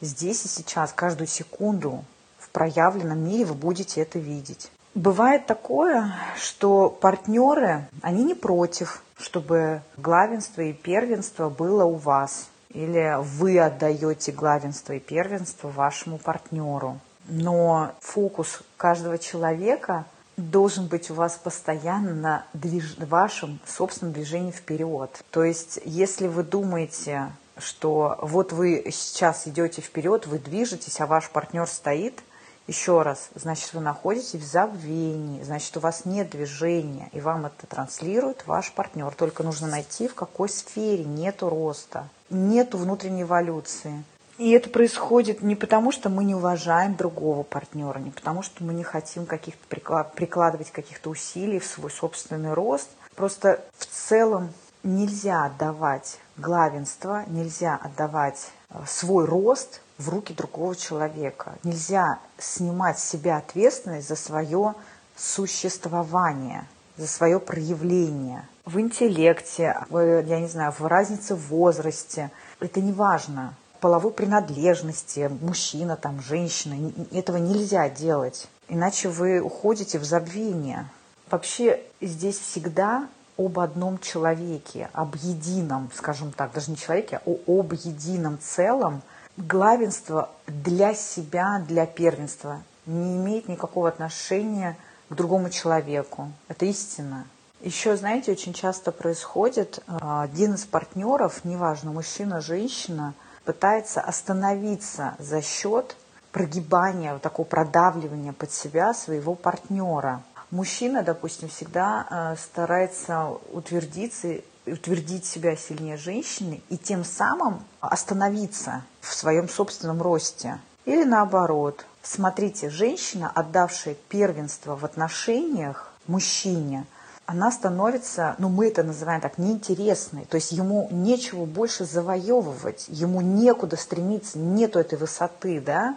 здесь 0.00 0.44
и 0.44 0.48
сейчас, 0.48 0.92
каждую 0.92 1.28
секунду 1.28 2.04
в 2.40 2.50
проявленном 2.50 3.24
мире 3.24 3.44
вы 3.44 3.54
будете 3.54 4.00
это 4.02 4.18
видеть. 4.18 4.68
Бывает 4.94 5.46
такое, 5.46 6.12
что 6.36 6.88
партнеры, 6.88 7.86
они 8.02 8.24
не 8.24 8.34
против, 8.34 9.02
чтобы 9.16 9.82
главенство 9.96 10.62
и 10.62 10.72
первенство 10.72 11.48
было 11.48 11.84
у 11.84 11.94
вас 11.94 12.48
или 12.70 13.16
вы 13.20 13.58
отдаете 13.58 14.32
главенство 14.32 14.92
и 14.92 15.00
первенство 15.00 15.68
вашему 15.68 16.18
партнеру. 16.18 16.98
Но 17.26 17.92
фокус 18.00 18.62
каждого 18.76 19.18
человека 19.18 20.04
должен 20.36 20.86
быть 20.86 21.10
у 21.10 21.14
вас 21.14 21.36
постоянно 21.36 22.14
на 22.14 22.46
движ... 22.52 22.96
вашем 22.98 23.58
собственном 23.66 24.14
движении 24.14 24.52
вперед. 24.52 25.10
То 25.30 25.42
есть, 25.42 25.80
если 25.84 26.28
вы 26.28 26.44
думаете, 26.44 27.32
что 27.58 28.18
вот 28.22 28.52
вы 28.52 28.86
сейчас 28.92 29.48
идете 29.48 29.82
вперед, 29.82 30.26
вы 30.26 30.38
движетесь, 30.38 31.00
а 31.00 31.06
ваш 31.06 31.28
партнер 31.30 31.66
стоит, 31.66 32.22
еще 32.68 33.02
раз, 33.02 33.30
значит, 33.34 33.72
вы 33.72 33.80
находитесь 33.80 34.34
в 34.34 34.44
забвении, 34.44 35.42
значит, 35.42 35.76
у 35.78 35.80
вас 35.80 36.04
нет 36.04 36.30
движения, 36.30 37.08
и 37.12 37.20
вам 37.20 37.46
это 37.46 37.66
транслирует 37.66 38.46
ваш 38.46 38.72
партнер. 38.72 39.12
Только 39.14 39.42
нужно 39.42 39.66
найти, 39.66 40.06
в 40.06 40.14
какой 40.14 40.50
сфере 40.50 41.04
нету 41.04 41.48
роста, 41.48 42.08
нету 42.28 42.76
внутренней 42.76 43.22
эволюции. 43.22 44.04
И 44.36 44.50
это 44.50 44.68
происходит 44.68 45.42
не 45.42 45.56
потому, 45.56 45.90
что 45.90 46.10
мы 46.10 46.24
не 46.24 46.34
уважаем 46.34 46.94
другого 46.94 47.42
партнера, 47.42 47.98
не 47.98 48.10
потому, 48.10 48.42
что 48.42 48.62
мы 48.62 48.72
не 48.72 48.84
хотим 48.84 49.26
каких-то 49.26 49.66
прикладывать 50.14 50.70
каких-то 50.70 51.10
усилий 51.10 51.58
в 51.58 51.66
свой 51.66 51.90
собственный 51.90 52.52
рост. 52.52 52.88
Просто 53.16 53.64
в 53.78 53.86
целом 53.86 54.52
нельзя 54.88 55.44
отдавать 55.44 56.18
главенство, 56.36 57.24
нельзя 57.26 57.76
отдавать 57.76 58.50
э, 58.70 58.78
свой 58.86 59.24
рост 59.24 59.80
в 59.98 60.08
руки 60.08 60.32
другого 60.32 60.74
человека. 60.74 61.54
Нельзя 61.62 62.18
снимать 62.38 62.98
с 62.98 63.08
себя 63.08 63.36
ответственность 63.36 64.08
за 64.08 64.16
свое 64.16 64.74
существование, 65.16 66.66
за 66.96 67.06
свое 67.06 67.38
проявление 67.40 68.48
в 68.68 68.78
интеллекте, 68.80 69.78
в, 69.88 70.22
я 70.26 70.40
не 70.40 70.46
знаю, 70.46 70.72
в 70.72 70.84
разнице 70.86 71.34
в 71.34 71.48
возрасте. 71.48 72.30
Это 72.60 72.80
не 72.80 72.92
важно. 72.92 73.54
Половой 73.80 74.12
принадлежности, 74.12 75.30
мужчина, 75.40 75.96
там, 75.96 76.20
женщина. 76.20 76.92
Этого 77.12 77.38
нельзя 77.38 77.88
делать. 77.88 78.48
Иначе 78.68 79.08
вы 79.08 79.40
уходите 79.40 79.98
в 79.98 80.04
забвение. 80.04 80.86
Вообще 81.30 81.80
здесь 82.00 82.38
всегда 82.38 83.08
об 83.38 83.58
одном 83.60 83.98
человеке, 83.98 84.90
об 84.92 85.14
едином, 85.14 85.90
скажем 85.94 86.32
так, 86.32 86.52
даже 86.52 86.70
не 86.70 86.76
человеке, 86.76 87.20
а 87.24 87.30
об 87.46 87.72
едином 87.72 88.38
целом– 88.40 89.02
главенство 89.38 90.30
для 90.46 90.94
себя, 90.94 91.64
для 91.66 91.86
первенства 91.86 92.60
не 92.86 93.16
имеет 93.16 93.48
никакого 93.48 93.88
отношения 93.88 94.76
к 95.08 95.14
другому 95.14 95.50
человеку. 95.50 96.32
Это 96.48 96.66
истина. 96.66 97.26
Еще, 97.60 97.96
знаете, 97.96 98.32
очень 98.32 98.52
часто 98.52 98.92
происходит, 98.92 99.82
а, 99.86 100.22
один 100.22 100.54
из 100.54 100.64
партнеров, 100.64 101.44
неважно, 101.44 101.92
мужчина, 101.92 102.40
женщина, 102.40 103.14
пытается 103.44 104.00
остановиться 104.00 105.14
за 105.18 105.42
счет 105.42 105.96
прогибания, 106.32 107.14
вот 107.14 107.22
такого 107.22 107.46
продавливания 107.46 108.32
под 108.32 108.52
себя 108.52 108.94
своего 108.94 109.34
партнера. 109.34 110.22
Мужчина, 110.50 111.02
допустим, 111.02 111.48
всегда 111.48 112.06
а, 112.08 112.36
старается 112.36 113.28
утвердиться 113.52 114.40
утвердить 114.66 115.24
себя 115.24 115.56
сильнее 115.56 115.96
женщины 115.96 116.60
и 116.68 116.76
тем 116.76 117.04
самым 117.04 117.62
остановиться 117.80 118.82
в 119.00 119.14
своем 119.14 119.48
собственном 119.48 120.02
росте. 120.02 120.58
Или 120.84 121.04
наоборот. 121.04 121.84
Смотрите, 122.02 122.70
женщина, 122.70 123.30
отдавшая 123.34 123.96
первенство 124.08 124.76
в 124.76 124.84
отношениях 124.84 125.92
мужчине, 126.06 126.86
она 127.26 127.50
становится, 127.50 128.36
ну 128.38 128.48
мы 128.48 128.68
это 128.68 128.82
называем 128.82 129.20
так, 129.20 129.36
неинтересной. 129.36 130.24
То 130.24 130.36
есть 130.36 130.52
ему 130.52 130.88
нечего 130.90 131.44
больше 131.44 131.84
завоевывать, 131.84 132.86
ему 132.88 133.20
некуда 133.20 133.76
стремиться, 133.76 134.38
нету 134.38 134.78
этой 134.78 134.98
высоты, 134.98 135.60
да. 135.60 135.96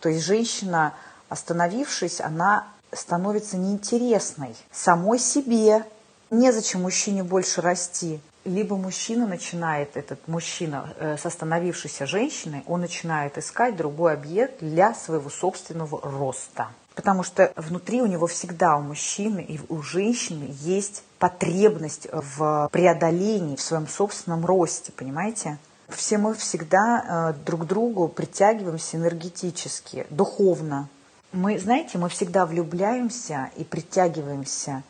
То 0.00 0.08
есть 0.08 0.24
женщина, 0.24 0.94
остановившись, 1.28 2.22
она 2.22 2.66
становится 2.92 3.56
неинтересной 3.56 4.54
самой 4.70 5.18
себе, 5.18 5.84
Незачем 6.30 6.82
мужчине 6.82 7.24
больше 7.24 7.60
расти. 7.60 8.20
Либо 8.44 8.76
мужчина 8.76 9.26
начинает, 9.26 9.96
этот 9.96 10.28
мужчина 10.28 10.94
э, 10.96 11.16
с 11.16 11.26
остановившейся 11.26 12.06
женщиной, 12.06 12.62
он 12.68 12.82
начинает 12.82 13.36
искать 13.36 13.76
другой 13.76 14.14
объект 14.14 14.60
для 14.60 14.94
своего 14.94 15.28
собственного 15.28 16.00
роста. 16.00 16.68
Потому 16.94 17.24
что 17.24 17.52
внутри 17.56 18.00
у 18.00 18.06
него 18.06 18.28
всегда, 18.28 18.76
у 18.76 18.82
мужчины 18.82 19.40
и 19.40 19.60
у 19.68 19.82
женщины 19.82 20.54
есть 20.60 21.02
потребность 21.18 22.06
в 22.12 22.68
преодолении, 22.70 23.56
в 23.56 23.60
своем 23.60 23.88
собственном 23.88 24.46
росте, 24.46 24.92
понимаете? 24.92 25.58
Все 25.88 26.16
мы 26.16 26.34
всегда 26.34 27.34
э, 27.34 27.44
друг 27.44 27.62
к 27.62 27.64
другу 27.64 28.06
притягиваемся 28.06 28.98
энергетически, 28.98 30.06
духовно. 30.10 30.88
Мы, 31.32 31.58
знаете, 31.58 31.98
мы 31.98 32.08
всегда 32.08 32.44
влюбляемся 32.44 33.50
и 33.56 33.64
притягиваемся 33.64 34.82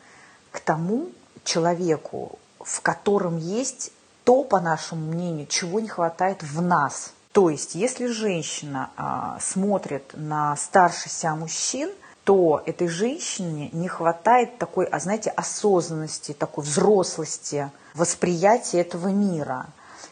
к 0.50 0.60
тому, 0.60 1.10
человеку, 1.44 2.38
в 2.58 2.80
котором 2.80 3.36
есть 3.36 3.92
то, 4.24 4.44
по 4.44 4.60
нашему 4.60 5.12
мнению, 5.12 5.46
чего 5.46 5.80
не 5.80 5.88
хватает 5.88 6.42
в 6.42 6.62
нас. 6.62 7.12
То 7.32 7.50
есть, 7.50 7.74
если 7.74 8.06
женщина 8.06 8.90
а, 8.96 9.38
смотрит 9.40 10.10
на 10.14 10.56
старшийся 10.56 11.34
мужчин, 11.34 11.90
то 12.24 12.62
этой 12.66 12.88
женщине 12.88 13.70
не 13.72 13.88
хватает 13.88 14.58
такой, 14.58 14.86
а 14.86 14.98
знаете, 14.98 15.30
осознанности, 15.30 16.32
такой 16.32 16.64
взрослости, 16.64 17.70
восприятия 17.94 18.80
этого 18.80 19.08
мира. 19.08 19.66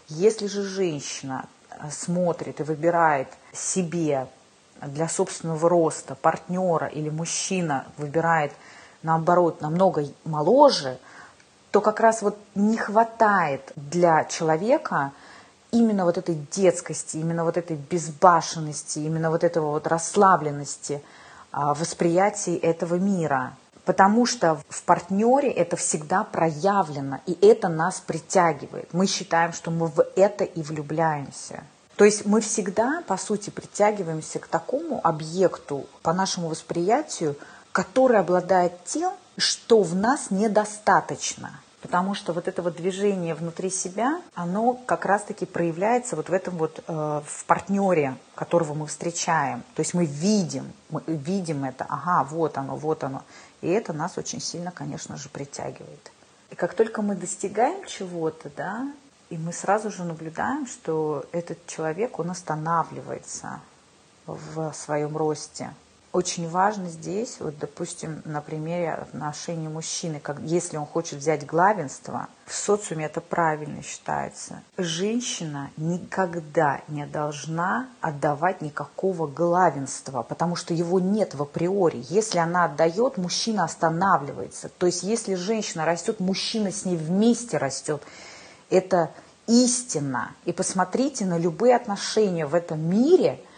Если 0.08 0.46
же 0.46 0.62
женщина 0.62 1.46
а, 1.70 1.90
смотрит 1.90 2.60
и 2.60 2.64
выбирает 2.64 3.28
себе 3.52 4.28
для 4.82 5.08
собственного 5.08 5.68
роста 5.68 6.14
партнера 6.14 6.86
или 6.86 7.10
мужчина 7.10 7.86
выбирает 7.96 8.52
наоборот 9.02 9.60
намного 9.60 10.04
моложе, 10.24 10.98
то 11.70 11.80
как 11.80 12.00
раз 12.00 12.22
вот 12.22 12.38
не 12.54 12.76
хватает 12.76 13.72
для 13.76 14.24
человека 14.24 15.12
именно 15.70 16.04
вот 16.04 16.18
этой 16.18 16.34
детскости, 16.50 17.18
именно 17.18 17.44
вот 17.44 17.56
этой 17.56 17.76
безбашенности, 17.76 19.00
именно 19.00 19.30
вот 19.30 19.44
этого 19.44 19.72
вот 19.72 19.86
расслабленности 19.86 21.02
а, 21.52 21.74
восприятия 21.74 22.56
этого 22.56 22.94
мира. 22.94 23.54
Потому 23.84 24.26
что 24.26 24.60
в 24.68 24.82
партнере 24.82 25.50
это 25.50 25.76
всегда 25.76 26.24
проявлено, 26.24 27.20
и 27.26 27.32
это 27.46 27.68
нас 27.68 28.00
притягивает. 28.00 28.92
Мы 28.92 29.06
считаем, 29.06 29.52
что 29.52 29.70
мы 29.70 29.86
в 29.86 30.04
это 30.14 30.44
и 30.44 30.62
влюбляемся. 30.62 31.64
То 31.98 32.04
есть 32.04 32.24
мы 32.24 32.40
всегда, 32.40 33.02
по 33.08 33.16
сути, 33.16 33.50
притягиваемся 33.50 34.38
к 34.38 34.46
такому 34.46 35.00
объекту, 35.02 35.86
по 36.02 36.12
нашему 36.12 36.48
восприятию, 36.48 37.36
который 37.72 38.20
обладает 38.20 38.84
тем, 38.84 39.12
что 39.36 39.82
в 39.82 39.96
нас 39.96 40.30
недостаточно. 40.30 41.60
потому 41.80 42.14
что 42.14 42.32
вот 42.32 42.48
это 42.48 42.60
вот 42.60 42.76
движение 42.76 43.34
внутри 43.34 43.70
себя, 43.70 44.20
оно 44.34 44.74
как 44.74 45.04
раз-таки 45.04 45.46
проявляется 45.46 46.16
вот 46.16 46.28
в 46.28 46.32
этом 46.32 46.56
вот, 46.56 46.82
э, 46.86 47.20
в 47.24 47.44
партнере, 47.44 48.16
которого 48.34 48.74
мы 48.74 48.86
встречаем. 48.86 49.62
То 49.74 49.80
есть 49.80 49.94
мы 49.94 50.04
видим, 50.04 50.72
мы 50.90 51.02
видим 51.06 51.64
это, 51.64 51.86
ага, 51.88 52.24
вот 52.24 52.58
оно, 52.58 52.76
вот 52.76 53.04
оно. 53.04 53.22
И 53.60 53.68
это 53.68 53.92
нас 53.92 54.18
очень 54.18 54.40
сильно, 54.40 54.72
конечно 54.72 55.16
же, 55.16 55.28
притягивает. 55.28 56.10
И 56.50 56.56
как 56.56 56.74
только 56.74 57.00
мы 57.00 57.14
достигаем 57.14 57.86
чего-то, 57.86 58.50
да, 58.56 58.88
и 59.30 59.36
мы 59.36 59.52
сразу 59.52 59.90
же 59.90 60.04
наблюдаем, 60.04 60.66
что 60.66 61.24
этот 61.32 61.66
человек, 61.66 62.18
он 62.18 62.30
останавливается 62.30 63.60
в 64.26 64.72
своем 64.72 65.16
росте. 65.16 65.70
Очень 66.10 66.48
важно 66.48 66.88
здесь, 66.88 67.36
вот, 67.38 67.58
допустим, 67.58 68.22
на 68.24 68.40
примере 68.40 68.92
отношений 68.92 69.68
мужчины, 69.68 70.20
как, 70.20 70.40
если 70.40 70.78
он 70.78 70.86
хочет 70.86 71.18
взять 71.18 71.44
главенство, 71.44 72.28
в 72.46 72.54
социуме 72.54 73.04
это 73.04 73.20
правильно 73.20 73.82
считается. 73.82 74.62
Женщина 74.78 75.70
никогда 75.76 76.80
не 76.88 77.04
должна 77.04 77.88
отдавать 78.00 78.62
никакого 78.62 79.26
главенства, 79.26 80.22
потому 80.22 80.56
что 80.56 80.72
его 80.72 80.98
нет 80.98 81.34
в 81.34 81.42
априори. 81.42 82.02
Если 82.08 82.38
она 82.38 82.64
отдает, 82.64 83.18
мужчина 83.18 83.64
останавливается. 83.64 84.70
То 84.70 84.86
есть 84.86 85.02
если 85.02 85.34
женщина 85.34 85.84
растет, 85.84 86.20
мужчина 86.20 86.72
с 86.72 86.86
ней 86.86 86.96
вместе 86.96 87.58
растет. 87.58 88.02
Это 88.70 89.10
истина. 89.46 90.32
И 90.44 90.52
посмотрите 90.52 91.24
на 91.24 91.38
любые 91.38 91.76
отношения 91.76 92.46
в 92.46 92.54
этом 92.54 92.80
мире– 92.80 93.40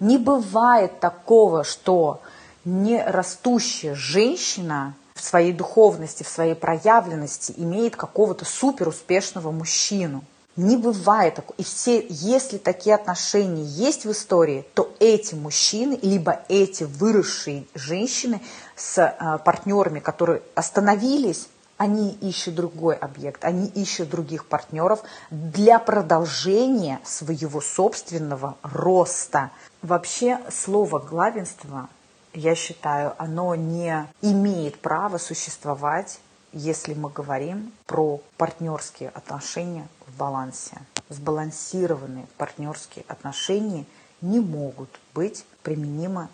не 0.00 0.18
бывает 0.18 1.00
такого, 1.00 1.64
что 1.64 2.20
не 2.64 3.02
растущая 3.02 3.94
женщина 3.94 4.94
в 5.14 5.22
своей 5.22 5.52
духовности, 5.52 6.22
в 6.22 6.28
своей 6.28 6.54
проявленности 6.54 7.54
имеет 7.56 7.96
какого-то 7.96 8.44
супер 8.44 8.88
успешного 8.88 9.50
мужчину. 9.50 10.24
Не 10.56 10.76
бывает 10.76 11.36
такого. 11.36 11.56
И 11.58 11.64
все, 11.64 12.04
если 12.08 12.58
такие 12.58 12.94
отношения 12.94 13.64
есть 13.64 14.04
в 14.04 14.12
истории, 14.12 14.64
то 14.74 14.92
эти 15.00 15.34
мужчины, 15.34 15.98
либо 16.00 16.42
эти 16.48 16.84
выросшие 16.84 17.64
женщины 17.74 18.40
с 18.76 18.98
э, 18.98 19.38
партнерами, 19.44 19.98
которые 19.98 20.42
остановились, 20.54 21.48
они 21.76 22.10
ищут 22.20 22.54
другой 22.54 22.94
объект, 22.94 23.44
они 23.44 23.66
ищут 23.66 24.10
других 24.10 24.46
партнеров 24.46 25.02
для 25.30 25.78
продолжения 25.78 27.00
своего 27.04 27.60
собственного 27.60 28.56
роста. 28.62 29.50
Вообще 29.82 30.40
слово 30.50 30.98
главенство, 30.98 31.88
я 32.32 32.54
считаю, 32.54 33.14
оно 33.18 33.54
не 33.54 34.06
имеет 34.22 34.78
права 34.80 35.18
существовать, 35.18 36.20
если 36.52 36.94
мы 36.94 37.10
говорим 37.10 37.72
про 37.86 38.20
партнерские 38.36 39.08
отношения 39.08 39.88
в 40.06 40.16
балансе. 40.16 40.78
Сбалансированные 41.08 42.26
партнерские 42.38 43.04
отношения 43.08 43.84
не 44.20 44.40
могут 44.40 44.88
быть 45.12 45.44
применимы 45.62 46.28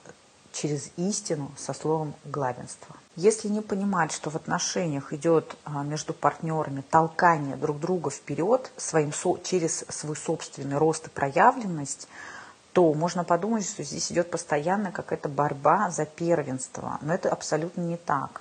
через 0.53 0.91
истину 0.97 1.51
со 1.57 1.73
словом 1.73 2.15
главенство. 2.25 2.97
Если 3.23 3.49
не 3.49 3.61
понимать, 3.61 4.13
что 4.13 4.31
в 4.31 4.37
отношениях 4.37 5.13
идет 5.13 5.55
а, 5.67 5.83
между 5.83 6.15
партнерами 6.15 6.81
толкание 6.81 7.55
друг 7.55 7.79
друга 7.79 8.09
вперед 8.09 8.73
своим, 8.79 9.13
через 9.45 9.85
свой 9.91 10.17
собственный 10.17 10.79
рост 10.79 11.09
и 11.09 11.11
проявленность, 11.11 12.09
то 12.73 12.95
можно 12.95 13.23
подумать, 13.23 13.69
что 13.69 13.83
здесь 13.83 14.11
идет 14.11 14.31
постоянно 14.31 14.91
какая-то 14.91 15.29
борьба 15.29 15.91
за 15.91 16.07
первенство. 16.07 16.97
Но 17.03 17.13
это 17.13 17.29
абсолютно 17.29 17.83
не 17.83 17.99
так. 17.99 18.41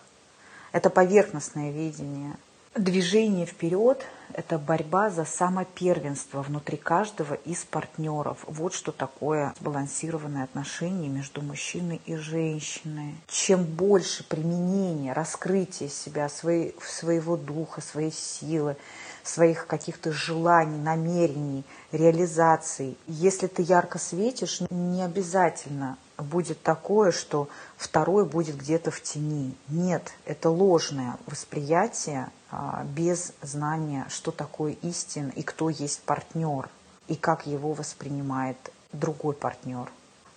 Это 0.71 0.89
поверхностное 0.89 1.71
видение. 1.71 2.37
Движение 2.75 3.47
вперед– 3.47 4.05
это 4.33 4.59
борьба 4.59 5.09
за 5.09 5.25
самопервенство 5.25 6.43
внутри 6.43 6.77
каждого 6.77 7.33
из 7.33 7.65
партнеров. 7.65 8.37
Вот 8.45 8.75
что 8.75 8.91
такое 8.91 9.55
сбалансированное 9.59 10.43
отношение 10.43 11.09
между 11.09 11.41
мужчиной 11.41 11.99
и 12.05 12.15
женщиной. 12.15 13.15
Чем 13.27 13.63
больше 13.63 14.23
применения, 14.23 15.13
раскрытия 15.13 15.89
себя, 15.89 16.29
своей, 16.29 16.75
своего 16.79 17.37
духа, 17.37 17.81
своей 17.81 18.13
силы, 18.13 18.77
своих 19.23 19.65
каких-то 19.65 20.11
желаний, 20.11 20.77
намерений, 20.77 21.63
реализаций. 21.91 22.97
Если 23.07 23.47
ты 23.47 23.63
ярко 23.63 23.97
светишь, 23.97 24.61
не 24.69 25.03
обязательно 25.03 25.97
будет 26.23 26.61
такое, 26.63 27.11
что 27.11 27.49
второй 27.77 28.25
будет 28.25 28.57
где-то 28.57 28.91
в 28.91 29.01
тени. 29.01 29.55
Нет, 29.67 30.13
это 30.25 30.49
ложное 30.49 31.17
восприятие 31.25 32.29
а, 32.51 32.83
без 32.83 33.33
знания, 33.41 34.05
что 34.09 34.31
такое 34.31 34.73
истина 34.81 35.31
и 35.35 35.43
кто 35.43 35.69
есть 35.69 36.01
партнер, 36.01 36.69
и 37.07 37.15
как 37.15 37.45
его 37.45 37.73
воспринимает 37.73 38.57
другой 38.91 39.35
партнер. 39.35 39.89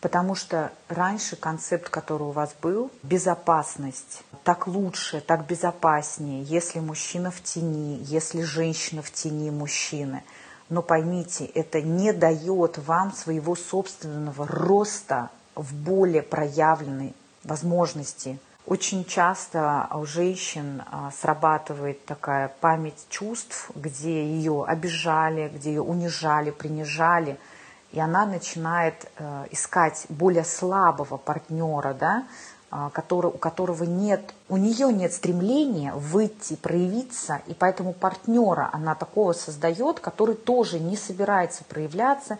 Потому 0.03 0.35
что 0.35 0.73
раньше 0.89 1.37
концепт, 1.37 1.89
который 1.89 2.25
у 2.25 2.33
вас 2.33 2.55
был, 2.61 2.91
безопасность, 3.05 4.25
так 4.43 4.67
лучше, 4.67 5.21
так 5.21 5.47
безопаснее, 5.47 6.43
если 6.43 6.81
мужчина 6.81 7.31
в 7.31 7.41
тени, 7.41 7.99
если 8.03 8.43
женщина 8.43 9.01
в 9.01 9.13
тени 9.13 9.51
мужчины. 9.51 10.25
Но 10.69 10.83
поймите, 10.83 11.45
это 11.45 11.81
не 11.81 12.13
дает 12.13 12.79
вам 12.79 13.13
своего 13.13 13.55
собственного 13.55 14.45
роста 14.45 15.31
в 15.55 15.75
более 15.75 16.23
проявленной 16.23 17.15
возможности. 17.45 18.39
Очень 18.67 19.05
часто 19.05 19.89
у 19.93 20.07
женщин 20.07 20.83
а, 20.91 21.11
срабатывает 21.11 22.05
такая 22.05 22.53
память 22.61 23.07
чувств, 23.09 23.71
где 23.75 24.25
ее 24.25 24.65
обижали, 24.67 25.49
где 25.49 25.71
ее 25.71 25.83
унижали, 25.83 26.51
принижали– 26.51 27.39
и 27.93 28.01
она 28.01 28.25
начинает 28.25 29.11
э, 29.19 29.47
искать 29.51 30.07
более 30.09 30.45
слабого 30.45 31.19
партнера, 31.19 31.93
да, 31.93 32.25
э, 32.71 32.89
который, 32.93 33.27
у 33.27 33.37
которого 33.37 33.85
нет, 33.85 34.35
у 34.49 34.57
нее 34.57 34.91
нет 34.93 35.13
стремления 35.13 35.93
выйти, 35.93 36.57
проявиться, 36.57 37.43
и 37.47 37.55
поэтому 37.55 37.93
партнера 37.93 38.71
она 38.73 38.95
такого 38.95 39.35
создает, 39.35 40.01
который 40.01 40.35
тоже 40.35 40.81
не 40.81 40.97
собирается 40.97 41.65
проявляться, 41.65 42.39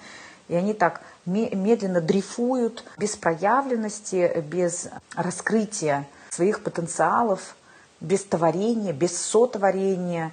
и 0.49 0.55
они 0.55 0.75
так 0.75 1.03
медленно 1.27 2.01
дрейфуют 2.01 2.85
без 2.99 3.17
проявленности, 3.17 4.41
без 4.47 4.89
раскрытия 5.15 6.07
своих 6.31 6.63
потенциалов, 6.63 7.57
без 8.01 8.25
творения, 8.25 8.93
без 8.93 9.17
сотворения, 9.17 10.33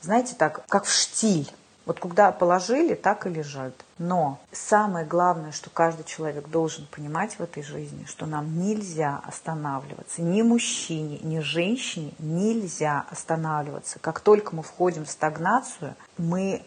знаете, 0.00 0.34
так, 0.36 0.66
как 0.68 0.84
в 0.84 0.92
штиль. 0.92 1.50
Вот 1.86 2.00
куда 2.00 2.32
положили, 2.32 2.94
так 2.94 3.26
и 3.26 3.30
лежат. 3.30 3.74
Но 3.98 4.40
самое 4.52 5.04
главное, 5.04 5.52
что 5.52 5.68
каждый 5.68 6.04
человек 6.04 6.48
должен 6.48 6.86
понимать 6.86 7.34
в 7.34 7.40
этой 7.42 7.62
жизни, 7.62 8.06
что 8.06 8.24
нам 8.24 8.58
нельзя 8.58 9.20
останавливаться. 9.26 10.22
Ни 10.22 10.40
мужчине, 10.40 11.18
ни 11.22 11.40
женщине 11.40 12.12
нельзя 12.18 13.04
останавливаться. 13.10 13.98
Как 13.98 14.20
только 14.20 14.56
мы 14.56 14.62
входим 14.62 15.04
в 15.04 15.10
стагнацию, 15.10 15.94
мы 16.16 16.62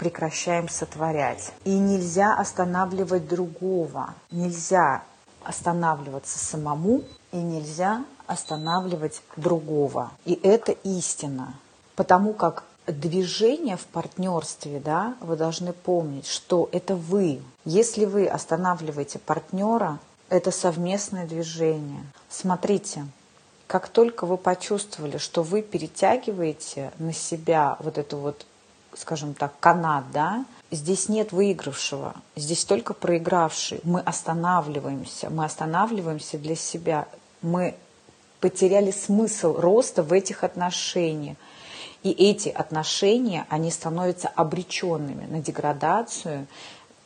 прекращаем 0.00 0.70
сотворять. 0.70 1.52
И 1.64 1.78
нельзя 1.78 2.34
останавливать 2.34 3.28
другого. 3.28 4.14
Нельзя 4.30 5.02
останавливаться 5.44 6.38
самому 6.38 7.02
и 7.32 7.36
нельзя 7.36 8.06
останавливать 8.26 9.20
другого. 9.36 10.10
И 10.24 10.32
это 10.42 10.72
истина. 10.72 11.52
Потому 11.96 12.32
как 12.32 12.64
движение 12.86 13.76
в 13.76 13.84
партнерстве, 13.84 14.80
да, 14.80 15.16
вы 15.20 15.36
должны 15.36 15.74
помнить, 15.74 16.26
что 16.26 16.70
это 16.72 16.96
вы. 16.96 17.42
Если 17.66 18.06
вы 18.06 18.26
останавливаете 18.26 19.18
партнера, 19.18 19.98
это 20.30 20.50
совместное 20.50 21.26
движение. 21.26 22.02
Смотрите, 22.30 23.04
как 23.66 23.88
только 23.88 24.24
вы 24.24 24.38
почувствовали, 24.38 25.18
что 25.18 25.42
вы 25.42 25.60
перетягиваете 25.60 26.90
на 26.98 27.12
себя 27.12 27.76
вот 27.80 27.98
эту 27.98 28.16
вот, 28.16 28.46
скажем 28.96 29.34
так, 29.34 29.52
канат, 29.60 30.10
да, 30.12 30.44
здесь 30.70 31.08
нет 31.08 31.32
выигравшего, 31.32 32.14
здесь 32.36 32.64
только 32.64 32.94
проигравший. 32.94 33.80
Мы 33.84 34.00
останавливаемся, 34.00 35.30
мы 35.30 35.44
останавливаемся 35.44 36.38
для 36.38 36.56
себя. 36.56 37.06
Мы 37.42 37.74
потеряли 38.40 38.90
смысл 38.90 39.54
роста 39.58 40.02
в 40.02 40.12
этих 40.12 40.44
отношениях. 40.44 41.36
И 42.02 42.10
эти 42.10 42.48
отношения, 42.48 43.46
они 43.50 43.70
становятся 43.70 44.28
обреченными 44.28 45.26
на 45.26 45.40
деградацию, 45.40 46.46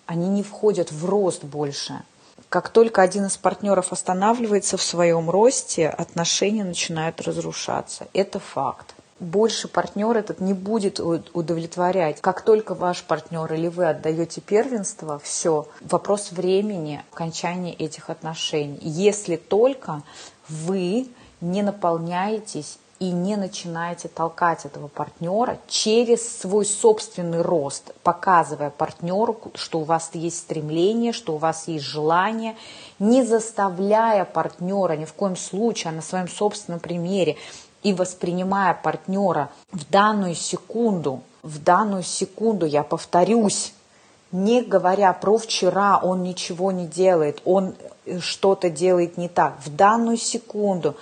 они 0.07 0.29
не 0.29 0.43
входят 0.43 0.93
в 0.93 1.05
рост 1.05 1.43
больше. 1.43 2.03
Как 2.49 2.69
только 2.69 3.03
один 3.03 3.27
из 3.27 3.37
партнеров 3.37 3.93
останавливается 3.93 4.77
в 4.77 4.83
своем 4.83 5.29
росте, 5.29 5.89
отношения 5.89 6.63
начинают 6.63 7.21
разрушаться. 7.21 8.07
Это 8.13 8.39
факт. 8.39 8.94
Больше 9.21 9.69
партнер 9.69 10.17
этот 10.17 10.41
не 10.41 10.55
будет 10.55 10.99
удовлетворять. 10.99 12.21
Как 12.21 12.43
только 12.43 12.75
ваш 12.75 13.05
партнер 13.05 13.53
или 13.53 13.69
вы 13.69 13.87
отдаете 13.87 14.41
первенство, 14.41 15.21
все, 15.21 15.69
вопрос 15.83 16.33
времени 16.33 17.03
окончания 17.13 17.73
этих 17.73 18.11
отношений. 18.11 18.79
Если 18.81 19.37
только 19.37 20.03
вы 20.49 21.09
не 21.41 21.63
наполняетесь 21.63 22.79
и 22.99 23.11
не 23.11 23.37
начинаете 23.37 24.09
толкать 24.09 24.65
этого 24.65 24.89
партнера 24.89 25.59
через 25.69 26.39
свой 26.41 26.65
собственный 26.65 27.43
рост, 27.43 27.93
показывая 28.03 28.71
партнеру, 28.71 29.39
что 29.55 29.81
у 29.81 29.85
вас 29.85 30.11
есть 30.15 30.39
стремление, 30.39 31.13
что 31.13 31.35
у 31.35 31.39
вас 31.39 31.69
есть 31.69 31.85
желание, 31.85 32.57
не 32.99 33.23
заставляя 33.23 34.25
партнера 34.25 34.97
ни 34.97 35.05
в 35.05 35.13
коем 35.13 35.37
случае, 35.37 35.91
а 35.91 35.95
на 35.95 36.03
своем 36.03 36.29
собственном 36.29 36.81
примере 36.81 37.37
и 37.85 37.93
воспринимая 37.93 38.75
партнера 38.75 39.51
в 39.71 39.89
данную 39.89 40.35
секунду, 40.35 41.23
в 41.43 41.63
данную 41.63 42.03
секунду, 42.03 42.67
я 42.67 42.83
повторюсь, 42.83 43.75
не 44.33 44.63
говоря 44.63 45.13
про 45.13 45.39
вчера, 45.39 46.01
он 46.03 46.25
ничего 46.25 46.73
не 46.73 46.87
делает, 46.87 47.41
он 47.45 47.75
э, 48.07 48.19
что-то 48.19 48.71
делает 48.71 49.17
не 49.19 49.29
так. 49.29 49.59
В 49.65 49.77
данную 49.77 50.17
секунду 50.17 50.97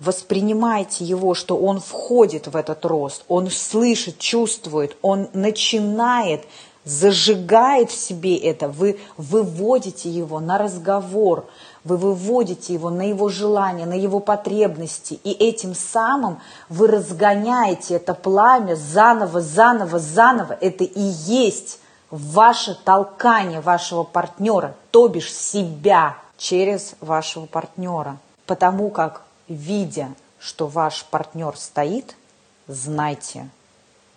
воспринимайте 0.00 1.04
его, 1.04 1.34
что 1.34 1.56
он 1.56 1.80
входит 1.80 2.48
в 2.48 2.56
этот 2.56 2.84
рост, 2.84 3.24
он 3.28 3.48
слышит, 3.48 4.18
чувствует, 4.18 4.96
он 5.02 5.28
начинает, 5.32 6.42
зажигает 6.84 7.90
в 7.90 7.96
себе 7.96 8.36
это, 8.36 8.68
вы 8.68 8.98
выводите 9.16 10.10
его 10.10 10.40
на 10.40 10.58
разговор, 10.58 11.46
вы 11.84 11.98
выводите 11.98 12.72
его 12.72 12.90
на 12.90 13.02
его 13.02 13.28
желания, 13.28 13.86
на 13.86 13.94
его 13.94 14.18
потребности, 14.18 15.20
и 15.22 15.30
этим 15.30 15.74
самым 15.74 16.40
вы 16.68 16.88
разгоняете 16.88 17.94
это 17.94 18.14
пламя 18.14 18.74
заново, 18.74 19.40
заново, 19.42 19.98
заново. 19.98 20.56
Это 20.60 20.84
и 20.84 21.00
есть 21.00 21.78
ваше 22.10 22.74
толкание 22.74 23.60
вашего 23.60 24.02
партнера, 24.02 24.74
то 24.90 25.08
бишь 25.08 25.32
себя 25.32 26.16
через 26.38 26.94
вашего 27.00 27.46
партнера. 27.46 28.16
Потому 28.46 28.90
как, 28.90 29.22
видя, 29.48 30.08
что 30.38 30.66
ваш 30.66 31.04
партнер 31.04 31.56
стоит, 31.56 32.16
знайте, 32.66 33.48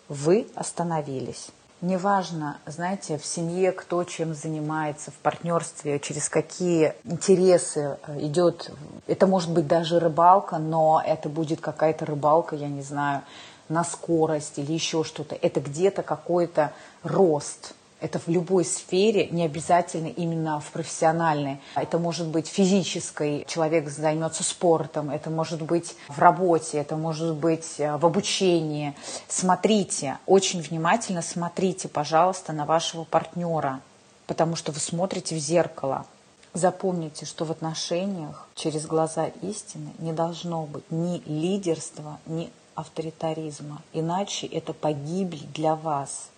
вы 0.08 0.48
остановились. 0.56 1.50
Неважно, 1.82 2.58
знаете, 2.66 3.20
в 3.20 3.26
семье 3.26 3.72
кто 3.72 4.04
чем 4.04 4.34
занимается, 4.34 5.12
в 5.12 5.14
партнерстве, 5.16 6.00
через 6.00 6.28
какие 6.28 6.96
интересы 7.04 8.00
э, 8.08 8.20
идет. 8.22 8.72
Это 9.06 9.28
может 9.28 9.52
быть 9.52 9.68
даже 9.68 10.00
рыбалка, 10.00 10.58
но 10.58 11.00
это 11.06 11.30
будет 11.30 11.62
какая-то 11.62 12.08
рыбалка, 12.08 12.56
я 12.56 12.68
не 12.68 12.82
знаю, 12.82 13.22
на 13.70 13.84
скорость 13.84 14.58
или 14.58 14.74
еще 14.74 15.04
что-то. 15.04 15.38
Это 15.40 15.60
где-то 15.60 16.02
какой-то 16.02 16.74
рост. 17.04 17.76
Это 18.00 18.20
в 18.20 18.28
любой 18.28 18.64
сфере, 18.64 19.28
не 19.30 19.44
обязательно 19.44 20.08
именно 20.08 20.60
в 20.60 20.70
профессиональной. 20.72 21.60
Это 21.74 21.98
может 21.98 22.28
быть 22.28 22.48
физической, 22.48 23.44
человек 23.48 23.90
займется 23.90 24.44
спортом, 24.44 25.10
это 25.10 25.32
может 25.32 25.64
быть 25.64 25.96
в 26.08 26.20
работе, 26.20 26.78
это 26.78 26.96
может 26.96 27.34
быть 27.34 27.80
э, 27.80 27.98
в 27.98 28.06
обучении. 28.06 28.94
Смотрите, 29.28 30.20
очень 30.28 30.62
внимательно 30.62 31.24
смотрите, 31.24 31.88
пожалуйста, 31.88 32.54
на 32.54 32.66
вашего 32.66 33.04
партнера, 33.04 33.80
потому 34.28 34.56
что 34.56 34.72
вы 34.72 34.80
смотрите 34.80 35.36
в 35.36 35.40
зеркало. 35.40 36.06
Запомните, 36.54 37.26
что 37.26 37.46
в 37.46 37.52
отношениях 37.52 38.48
через 38.54 38.86
глаза 38.86 39.32
истины 39.42 39.90
не 39.98 40.14
должно 40.14 40.64
быть 40.66 40.90
ни 40.92 41.24
лидерства, 41.26 42.20
ни 42.28 42.52
авторитаризма. 42.76 43.82
Иначе 43.92 44.46
это 44.46 44.74
погибель 44.74 45.48
для 45.52 45.74
вас– 45.74 46.30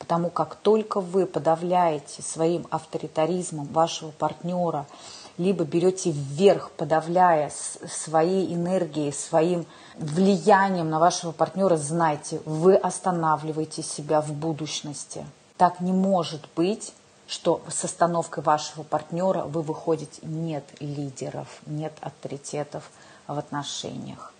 Потому 0.00 0.30
как 0.30 0.56
только 0.56 1.00
вы 1.00 1.26
подавляете 1.26 2.22
своим 2.22 2.66
авторитаризмом 2.70 3.66
вашего 3.66 4.10
партнера, 4.10 4.86
либо 5.36 5.64
берете 5.64 6.10
вверх, 6.10 6.70
подавляя 6.70 7.52
своей 7.86 8.52
энергией, 8.52 9.12
своим 9.12 9.66
влиянием 9.96 10.88
на 10.88 10.98
вашего 10.98 11.32
партнера, 11.32 11.76
знайте, 11.76 12.40
вы 12.46 12.76
останавливаете 12.76 13.82
себя 13.82 14.22
в 14.22 14.32
будущности. 14.32 15.26
Так 15.58 15.80
не 15.80 15.92
может 15.92 16.48
быть, 16.56 16.94
что 17.28 17.62
с 17.68 17.84
остановкой 17.84 18.42
вашего 18.42 18.82
партнера 18.82 19.42
вы 19.42 19.60
выходите 19.60 20.20
нет 20.22 20.64
лидеров, 20.80 21.60
нет 21.66 21.92
авторитетов 22.00 22.90
в 23.26 23.38
отношениях. 23.38 24.32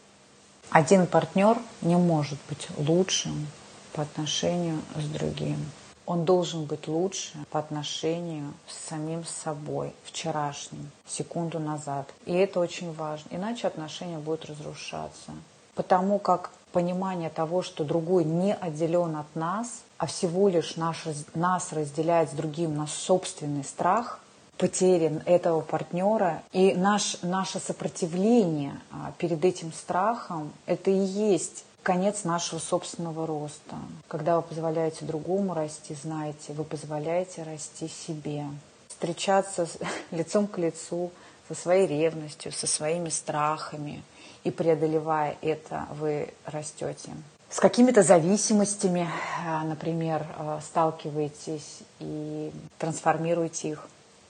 Один 0.70 1.06
партнер 1.06 1.58
не 1.82 1.96
может 1.96 2.38
быть 2.48 2.66
лучшим, 2.78 3.46
по 3.92 4.02
отношению 4.02 4.80
с 4.96 5.04
другим. 5.04 5.58
Он 6.06 6.24
должен 6.24 6.64
быть 6.64 6.88
лучше 6.88 7.32
по 7.50 7.60
отношению 7.60 8.52
с 8.66 8.88
самим 8.88 9.24
собой, 9.24 9.92
вчерашним, 10.04 10.90
секунду 11.06 11.60
назад. 11.60 12.08
И 12.26 12.32
это 12.32 12.58
очень 12.58 12.92
важно. 12.92 13.28
Иначе 13.30 13.68
отношения 13.68 14.18
будут 14.18 14.46
разрушаться. 14.46 15.32
Потому 15.74 16.18
как 16.18 16.50
понимание 16.72 17.30
того, 17.30 17.62
что 17.62 17.84
другой 17.84 18.24
не 18.24 18.54
отделен 18.54 19.16
от 19.16 19.34
нас, 19.36 19.82
а 19.98 20.06
всего 20.06 20.48
лишь 20.48 20.76
наш, 20.76 21.04
нас 21.34 21.72
разделяет 21.72 22.30
с 22.30 22.32
другим 22.32 22.76
наш 22.76 22.90
собственный 22.90 23.64
страх 23.64 24.20
потери 24.60 25.22
этого 25.24 25.62
партнера 25.62 26.42
и 26.52 26.74
наш, 26.74 27.22
наше 27.22 27.58
сопротивление 27.58 28.78
а, 28.90 29.12
перед 29.16 29.42
этим 29.42 29.72
страхом, 29.72 30.52
это 30.66 30.90
и 30.90 30.98
есть 30.98 31.64
конец 31.82 32.24
нашего 32.24 32.58
собственного 32.58 33.26
роста. 33.26 33.76
Когда 34.08 34.36
вы 34.36 34.42
позволяете 34.42 35.04
другому 35.04 35.54
расти, 35.54 35.94
знаете, 35.94 36.52
вы 36.52 36.64
позволяете 36.64 37.42
расти 37.42 37.88
себе. 37.88 38.46
Встречаться 38.88 39.66
лицом 40.10 40.46
к 40.46 40.58
лицу 40.58 41.10
со 41.48 41.54
своей 41.54 41.86
ревностью, 41.86 42.52
со 42.52 42.66
своими 42.66 43.08
страхами. 43.08 44.02
И 44.44 44.50
преодолевая 44.50 45.36
это, 45.42 45.86
вы 45.90 46.32
растете. 46.44 47.10
С 47.50 47.58
какими-то 47.58 48.02
зависимостями, 48.02 49.08
э, 49.44 49.60
например, 49.64 50.24
э, 50.38 50.60
сталкиваетесь 50.62 51.80
и 51.98 52.52
трансформируете 52.78 53.70
их. 53.70 53.88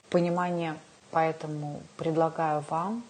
Понимание, 0.08 0.76
поэтому 1.10 1.82
предлагаю 1.96 2.64
вам 2.70 3.04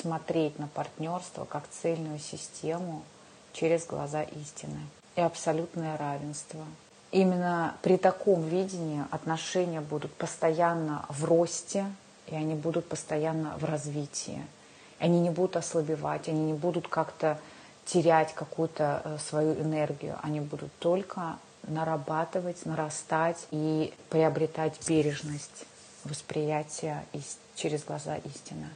смотреть 0.00 0.58
на 0.58 0.68
партнерство 0.68 1.44
как 1.44 1.64
цельную 1.68 2.18
систему– 2.18 3.02
через 3.58 3.86
глаза 3.86 4.22
истины 4.22 4.80
и 5.16 5.20
абсолютное 5.20 5.96
равенство. 5.96 6.64
Именно 7.10 7.74
при 7.82 7.96
таком 7.96 8.42
видении 8.42 9.04
отношения 9.10 9.80
будут 9.80 10.12
постоянно 10.12 11.06
в 11.08 11.24
росте, 11.24 11.86
и 12.26 12.34
они 12.34 12.54
будут 12.54 12.88
постоянно 12.88 13.56
в 13.58 13.64
развитии. 13.64 14.42
Они 14.98 15.20
не 15.20 15.30
будут 15.30 15.56
ослабевать, 15.56 16.28
они 16.28 16.40
не 16.40 16.52
будут 16.52 16.88
как-то 16.88 17.38
терять 17.86 18.34
какую-то 18.34 19.02
э, 19.04 19.18
свою 19.18 19.54
энергию. 19.54 20.18
Они 20.22 20.40
будут 20.40 20.70
только 20.78 21.38
нарабатывать, 21.62 22.66
нарастать 22.66 23.46
и 23.50 23.94
приобретать 24.10 24.78
бережность 24.86 25.66
восприятия 26.04 27.04
через 27.54 27.84
глаза 27.84 28.16
истины. 28.16 28.68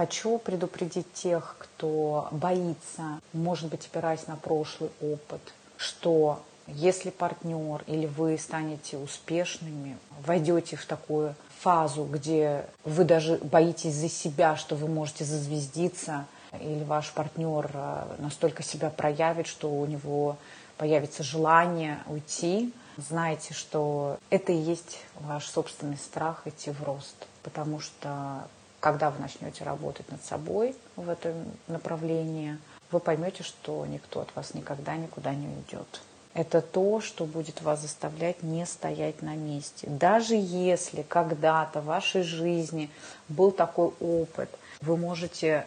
Хочу 0.00 0.38
предупредить 0.38 1.12
тех, 1.12 1.56
кто 1.58 2.28
боится, 2.30 3.20
может 3.34 3.68
быть, 3.68 3.84
опираясь 3.84 4.26
на 4.28 4.36
прошлый 4.36 4.88
опыт, 5.02 5.42
что 5.76 6.40
если 6.66 7.10
партнер 7.10 7.84
или 7.86 8.06
вы 8.06 8.38
станете 8.38 8.96
успешными, 8.96 9.98
войдете 10.24 10.76
в 10.76 10.86
такую 10.86 11.34
фазу, 11.58 12.04
где 12.04 12.64
вы 12.82 13.04
даже 13.04 13.36
боитесь 13.42 13.92
за 13.92 14.08
себя, 14.08 14.56
что 14.56 14.74
вы 14.74 14.88
можете 14.88 15.24
зазвездиться, 15.26 16.24
или 16.58 16.82
ваш 16.84 17.12
партнер 17.12 17.70
э, 17.70 18.04
настолько 18.20 18.62
себя 18.62 18.88
проявит, 18.88 19.46
что 19.46 19.68
у 19.68 19.84
него 19.84 20.38
появится 20.78 21.22
желание 21.22 21.98
уйти, 22.06 22.72
знайте, 22.96 23.52
что 23.52 24.16
это 24.30 24.50
и 24.50 24.56
есть 24.56 25.00
ваш 25.16 25.44
собственный 25.44 25.98
страх 25.98 26.46
идти 26.46 26.70
в 26.70 26.82
рост. 26.84 27.26
Потому 27.42 27.80
что 27.80 28.48
когда 28.80 29.10
вы 29.10 29.20
начнете 29.20 29.64
работать 29.64 30.10
над 30.10 30.24
собой 30.24 30.74
в 30.96 31.08
этом 31.08 31.34
направлении, 31.68 32.58
вы 32.90 32.98
поймете, 32.98 33.42
что 33.42 33.86
никто 33.86 34.20
от 34.20 34.34
вас 34.34 34.54
никогда 34.54 34.96
никуда 34.96 35.34
не 35.34 35.46
уйдет. 35.46 36.02
Это 36.32 36.60
то, 36.60 37.00
что 37.00 37.24
будет 37.24 37.60
вас 37.60 37.82
заставлять 37.82 38.42
не 38.42 38.64
стоять 38.64 39.20
на 39.20 39.34
месте. 39.34 39.88
Даже 39.88 40.34
если 40.36 41.02
когда-то 41.02 41.80
в 41.80 41.86
вашей 41.86 42.22
жизни 42.22 42.90
был 43.28 43.50
такой 43.50 43.92
опыт, 44.00 44.48
вы 44.80 44.96
можете 44.96 45.66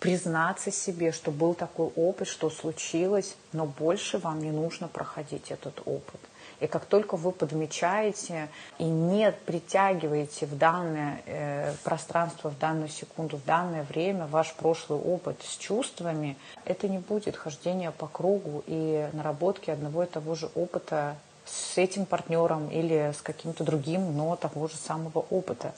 признаться 0.00 0.70
себе, 0.70 1.12
что 1.12 1.30
был 1.30 1.54
такой 1.54 1.86
опыт, 1.96 2.28
что 2.28 2.50
случилось, 2.50 3.36
но 3.52 3.66
больше 3.66 4.18
вам 4.18 4.40
не 4.40 4.50
нужно 4.50 4.88
проходить 4.88 5.50
этот 5.50 5.80
опыт. 5.86 6.20
И 6.62 6.68
как 6.68 6.84
только 6.84 7.16
вы 7.16 7.32
подмечаете 7.32 8.48
и 8.78 8.84
не 8.84 9.32
притягиваете 9.32 10.46
в 10.46 10.56
данное 10.56 11.20
э, 11.26 11.74
пространство, 11.82 12.50
в 12.50 12.58
данную 12.60 12.88
секунду, 12.88 13.36
в 13.36 13.44
данное 13.44 13.82
время 13.82 14.28
ваш 14.28 14.54
прошлый 14.54 15.00
опыт 15.00 15.42
с 15.42 15.56
чувствами, 15.56 16.36
это 16.64 16.88
не 16.88 16.98
будет 16.98 17.34
хождение 17.34 17.90
по 17.90 18.06
кругу 18.06 18.62
и 18.68 19.08
наработки 19.12 19.70
одного 19.70 20.04
и 20.04 20.06
того 20.06 20.36
же 20.36 20.50
опыта 20.54 21.16
с 21.44 21.76
этим 21.78 22.06
партнером 22.06 22.68
или 22.68 23.12
с 23.12 23.20
каким-то 23.22 23.64
другим, 23.64 24.16
но 24.16 24.36
того 24.36 24.68
же 24.68 24.76
самого 24.76 25.18
опыта. 25.30 25.74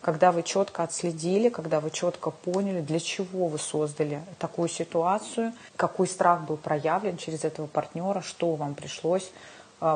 когда 0.00 0.32
вы 0.32 0.42
четко 0.42 0.82
отследили, 0.82 1.48
когда 1.48 1.80
вы 1.80 1.90
четко 1.90 2.30
поняли, 2.30 2.82
для 2.82 3.00
чего 3.00 3.48
вы 3.48 3.58
создали 3.58 4.22
такую 4.38 4.68
ситуацию, 4.68 5.52
какой 5.76 6.06
страх 6.06 6.42
был 6.42 6.58
проявлен 6.58 7.16
через 7.16 7.44
этого 7.44 7.66
партнера, 7.66 8.20
что 8.20 8.54
вам 8.54 8.74
пришлось 8.74 9.30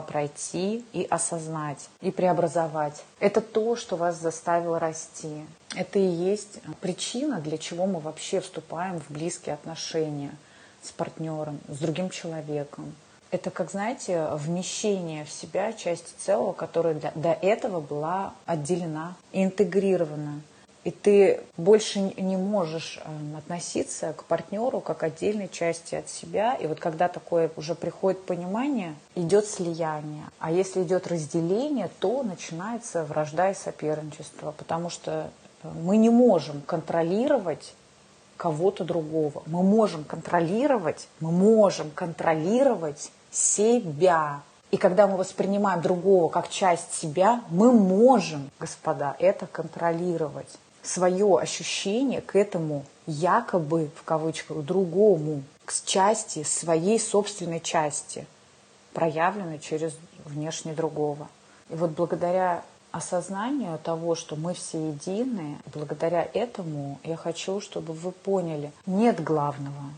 пройти 0.06 0.84
и 0.92 1.04
осознать, 1.04 1.88
и 2.00 2.10
преобразовать. 2.10 3.02
Это 3.20 3.40
то, 3.40 3.76
что 3.76 3.96
вас 3.96 4.20
заставило 4.20 4.78
расти. 4.78 5.44
Это 5.74 5.98
и 5.98 6.06
есть 6.06 6.60
причина, 6.80 7.40
для 7.40 7.58
чего 7.58 7.86
мы 7.86 8.00
вообще 8.00 8.40
вступаем 8.40 9.00
в 9.00 9.10
близкие 9.10 9.54
отношения 9.54 10.30
с 10.82 10.92
партнером, 10.92 11.58
с 11.68 11.78
другим 11.78 12.10
человеком. 12.10 12.94
Это, 13.30 13.50
как 13.50 13.70
знаете, 13.70 14.26
вмещение 14.32 15.24
в 15.24 15.30
себя 15.30 15.72
части 15.72 16.12
целого, 16.18 16.52
которая 16.52 16.94
для, 16.94 17.12
до 17.14 17.32
этого 17.32 17.80
была 17.80 18.32
отделена, 18.46 19.16
интегрирована. 19.32 20.40
И 20.88 20.90
ты 20.90 21.40
больше 21.58 22.00
не 22.00 22.38
можешь 22.38 22.98
эм, 23.04 23.36
относиться 23.36 24.14
к 24.14 24.24
партнеру 24.24 24.80
как 24.80 25.02
отдельной 25.02 25.50
части 25.50 25.94
от 25.94 26.08
себя. 26.08 26.54
И 26.54 26.66
вот 26.66 26.80
когда 26.80 27.08
такое 27.08 27.50
уже 27.56 27.74
приходит 27.74 28.24
понимание, 28.24 28.94
идет 29.14 29.46
слияние. 29.46 30.24
А 30.38 30.50
если 30.50 30.82
идет 30.82 31.06
разделение, 31.06 31.90
то 31.98 32.22
начинается 32.22 33.04
вражда 33.04 33.50
и 33.50 33.54
соперничество. 33.54 34.52
Потому 34.52 34.88
что 34.88 35.30
э, 35.62 35.68
мы 35.82 35.98
не 35.98 36.08
можем 36.08 36.62
контролировать 36.62 37.74
кого-то 38.38 38.82
другого. 38.82 39.42
Мы 39.44 39.62
можем 39.62 40.04
контролировать, 40.04 41.06
мы 41.20 41.32
можем 41.32 41.90
контролировать 41.90 43.12
себя. 43.30 44.40
И 44.70 44.78
когда 44.78 45.06
мы 45.06 45.18
воспринимаем 45.18 45.82
другого 45.82 46.30
как 46.30 46.48
часть 46.48 46.94
себя, 46.94 47.42
мы 47.50 47.72
можем, 47.72 48.50
господа, 48.58 49.16
это 49.18 49.46
контролировать. 49.46 50.48
Свое 50.88 51.38
ощущение 51.38 52.22
к 52.22 52.34
этому 52.34 52.82
якобы, 53.06 53.90
в 53.94 54.04
кавычках, 54.04 54.64
другому, 54.64 55.42
к 55.66 55.72
части, 55.84 56.44
своей 56.44 56.98
собственной 56.98 57.60
части, 57.60 58.26
проявленной 58.94 59.58
через 59.58 59.92
внешне 60.24 60.72
другого. 60.72 61.28
И 61.68 61.74
вот 61.74 61.90
благодаря 61.90 62.64
осознанию 62.90 63.78
того, 63.78 64.14
что 64.14 64.34
мы 64.34 64.54
все 64.54 64.88
едины, 64.88 65.58
благодаря 65.74 66.26
этому 66.32 66.98
я 67.04 67.16
хочу, 67.16 67.60
чтобы 67.60 67.92
вы 67.92 68.10
поняли, 68.10 68.72
нет 68.86 69.22
главного, 69.22 69.92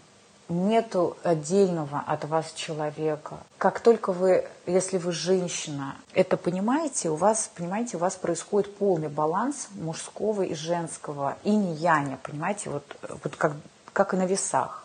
нету 0.51 1.17
отдельного 1.23 2.03
от 2.07 2.25
вас 2.25 2.53
человека. 2.53 3.39
Как 3.57 3.81
только 3.81 4.13
вы, 4.13 4.47
если 4.67 4.99
вы 4.99 5.13
женщина, 5.13 5.97
это 6.13 6.37
понимаете, 6.37 7.11
у 7.11 7.15
вас, 7.15 7.51
понимаете, 7.55 7.97
у 7.97 8.01
вас 8.01 8.17
происходит 8.17 8.77
полный 8.77 9.09
баланс 9.09 9.69
мужского 9.75 10.43
и 10.43 10.55
женского, 10.55 11.37
и 11.45 11.55
не 11.55 11.75
яня, 11.75 12.19
понимаете, 12.23 12.71
вот, 12.71 12.85
вот 13.23 13.37
как, 13.37 13.53
как 13.93 14.15
и 14.15 14.17
на 14.17 14.27
весах. 14.27 14.85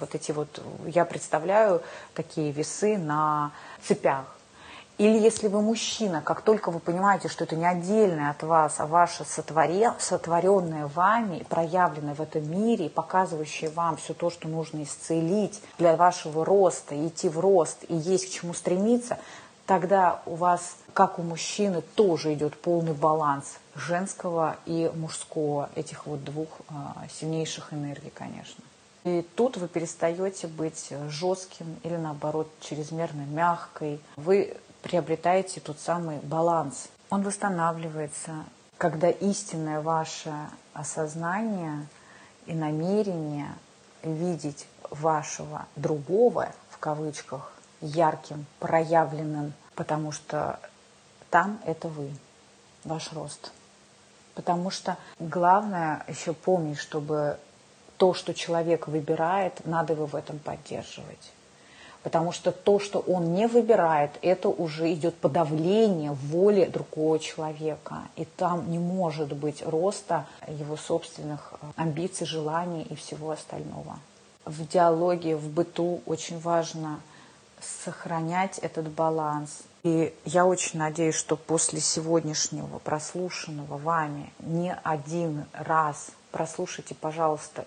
Вот 0.00 0.14
эти 0.14 0.32
вот, 0.32 0.62
я 0.86 1.04
представляю 1.04 1.82
такие 2.14 2.50
весы 2.50 2.96
на 2.96 3.52
цепях. 3.82 4.35
Или 4.98 5.18
если 5.18 5.48
вы 5.48 5.60
мужчина, 5.60 6.22
как 6.22 6.40
только 6.40 6.70
вы 6.70 6.80
понимаете, 6.80 7.28
что 7.28 7.44
это 7.44 7.54
не 7.54 7.66
отдельное 7.66 8.30
от 8.30 8.42
вас, 8.42 8.76
а 8.78 8.86
ваше 8.86 9.24
сотворе, 9.24 9.92
сотворенное 9.98 10.86
вами, 10.86 11.44
проявленное 11.50 12.14
в 12.14 12.22
этом 12.22 12.50
мире, 12.50 12.88
показывающее 12.88 13.68
вам 13.68 13.96
все 13.96 14.14
то, 14.14 14.30
что 14.30 14.48
нужно 14.48 14.82
исцелить 14.82 15.60
для 15.78 15.96
вашего 15.96 16.46
роста, 16.46 16.94
идти 17.06 17.28
в 17.28 17.38
рост 17.38 17.84
и 17.88 17.94
есть 17.94 18.26
к 18.26 18.30
чему 18.30 18.54
стремиться, 18.54 19.18
тогда 19.66 20.22
у 20.24 20.34
вас, 20.34 20.76
как 20.94 21.18
у 21.18 21.22
мужчины, 21.22 21.82
тоже 21.82 22.32
идет 22.32 22.58
полный 22.58 22.94
баланс 22.94 23.58
женского 23.74 24.56
и 24.64 24.90
мужского, 24.94 25.68
этих 25.74 26.06
вот 26.06 26.24
двух 26.24 26.48
а, 26.70 27.04
сильнейших 27.12 27.74
энергий, 27.74 28.10
конечно. 28.14 28.64
И 29.04 29.24
тут 29.36 29.58
вы 29.58 29.68
перестаете 29.68 30.46
быть 30.46 30.90
жестким 31.08 31.76
или 31.82 31.96
наоборот 31.96 32.48
чрезмерно 32.60 33.22
мягкой. 33.22 34.00
Вы 34.16 34.56
приобретаете 34.82 35.60
тот 35.60 35.78
самый 35.78 36.18
баланс. 36.18 36.88
Он 37.10 37.22
восстанавливается, 37.22 38.44
когда 38.78 39.10
истинное 39.10 39.80
ваше 39.80 40.32
осознание 40.74 41.86
и 42.46 42.54
намерение 42.54 43.54
видеть 44.02 44.66
вашего 44.90 45.66
другого, 45.76 46.52
в 46.70 46.78
кавычках, 46.78 47.52
ярким, 47.80 48.46
проявленным, 48.58 49.52
потому 49.74 50.12
что 50.12 50.58
там 51.30 51.60
это 51.64 51.88
вы, 51.88 52.10
ваш 52.84 53.12
рост. 53.12 53.52
Потому 54.34 54.70
что 54.70 54.96
главное 55.18 56.04
еще 56.08 56.34
помнить, 56.34 56.78
чтобы 56.78 57.38
то, 57.96 58.12
что 58.14 58.34
человек 58.34 58.86
выбирает, 58.86 59.64
надо 59.64 59.94
его 59.94 60.06
в 60.06 60.14
этом 60.14 60.38
поддерживать. 60.38 61.32
Потому 62.02 62.32
что 62.32 62.52
то, 62.52 62.78
что 62.78 63.00
он 63.00 63.34
не 63.34 63.48
выбирает, 63.48 64.12
это 64.22 64.48
уже 64.48 64.92
идет 64.92 65.14
подавление 65.16 66.12
воли 66.12 66.64
другого 66.66 67.18
человека. 67.18 68.02
И 68.16 68.24
там 68.24 68.70
не 68.70 68.78
может 68.78 69.32
быть 69.32 69.62
роста 69.66 70.26
его 70.48 70.76
собственных 70.76 71.54
э, 71.60 71.66
амбиций, 71.76 72.26
желаний 72.26 72.86
и 72.88 72.94
всего 72.94 73.32
остального. 73.32 73.98
В 74.44 74.66
диалоге, 74.68 75.36
в 75.36 75.48
быту 75.48 76.00
очень 76.06 76.38
важно 76.38 77.00
сохранять 77.60 78.58
этот 78.58 78.88
баланс. 78.88 79.62
И 79.82 80.14
я 80.24 80.46
очень 80.46 80.78
надеюсь, 80.78 81.14
что 81.14 81.36
после 81.36 81.80
сегодняшнего 81.80 82.78
прослушанного 82.78 83.78
вами 83.78 84.32
не 84.40 84.74
один 84.82 85.46
раз 85.52 86.10
прослушайте, 86.32 86.94
пожалуйста, 86.94 87.66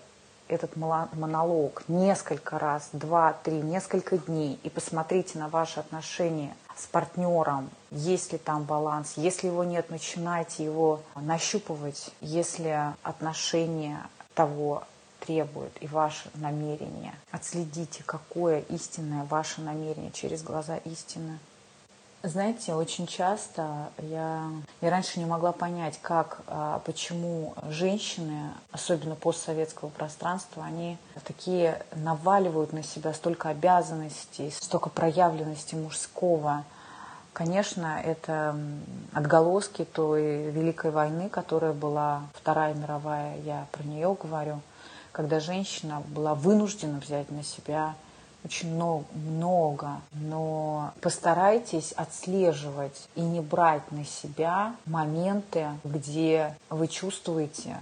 этот 0.52 0.76
монолог 0.76 1.82
несколько 1.88 2.58
раз, 2.58 2.88
два, 2.92 3.32
три, 3.32 3.60
несколько 3.60 4.18
дней 4.18 4.58
и 4.62 4.70
посмотрите 4.70 5.38
на 5.38 5.48
ваши 5.48 5.80
отношения 5.80 6.54
с 6.76 6.86
партнером, 6.86 7.70
есть 7.90 8.32
ли 8.32 8.38
там 8.38 8.64
баланс, 8.64 9.14
если 9.16 9.48
его 9.48 9.64
нет, 9.64 9.90
начинайте 9.90 10.64
его 10.64 11.00
нащупывать, 11.14 12.10
если 12.20 12.94
отношения 13.02 14.00
того 14.34 14.84
требуют 15.20 15.72
и 15.80 15.86
ваше 15.86 16.30
намерение. 16.34 17.14
Отследите, 17.30 18.02
какое 18.04 18.60
истинное 18.70 19.24
ваше 19.24 19.60
намерение 19.60 20.10
через 20.10 20.42
глаза 20.42 20.76
истины. 20.78 21.38
Знаете, 22.22 22.74
очень 22.74 23.06
часто 23.06 23.88
я, 23.96 24.50
я 24.82 24.90
раньше 24.90 25.18
не 25.20 25.24
могла 25.24 25.52
понять, 25.52 25.98
как, 26.02 26.42
а, 26.48 26.82
почему 26.84 27.54
женщины, 27.70 28.50
особенно 28.72 29.14
постсоветского 29.14 29.88
пространства, 29.88 30.62
они 30.62 30.98
такие 31.24 31.82
наваливают 31.94 32.74
на 32.74 32.82
себя 32.82 33.14
столько 33.14 33.48
обязанностей, 33.48 34.50
столько 34.50 34.90
проявленности 34.90 35.74
мужского. 35.76 36.64
Конечно, 37.32 37.98
это 38.04 38.54
отголоски 39.14 39.86
той 39.86 40.50
Великой 40.50 40.90
войны, 40.90 41.30
которая 41.30 41.72
была 41.72 42.24
Вторая 42.34 42.74
мировая, 42.74 43.38
я 43.46 43.66
про 43.72 43.82
нее 43.82 44.14
говорю, 44.22 44.60
когда 45.12 45.40
женщина 45.40 46.02
была 46.08 46.34
вынуждена 46.34 47.00
взять 47.00 47.30
на 47.30 47.42
себя 47.42 47.94
очень 48.44 48.72
много, 48.72 50.00
но 50.12 50.92
постарайтесь 51.00 51.92
отслеживать 51.92 53.08
и 53.14 53.20
не 53.20 53.40
брать 53.40 53.90
на 53.92 54.04
себя 54.04 54.74
моменты, 54.86 55.68
где 55.84 56.56
вы 56.68 56.88
чувствуете, 56.88 57.76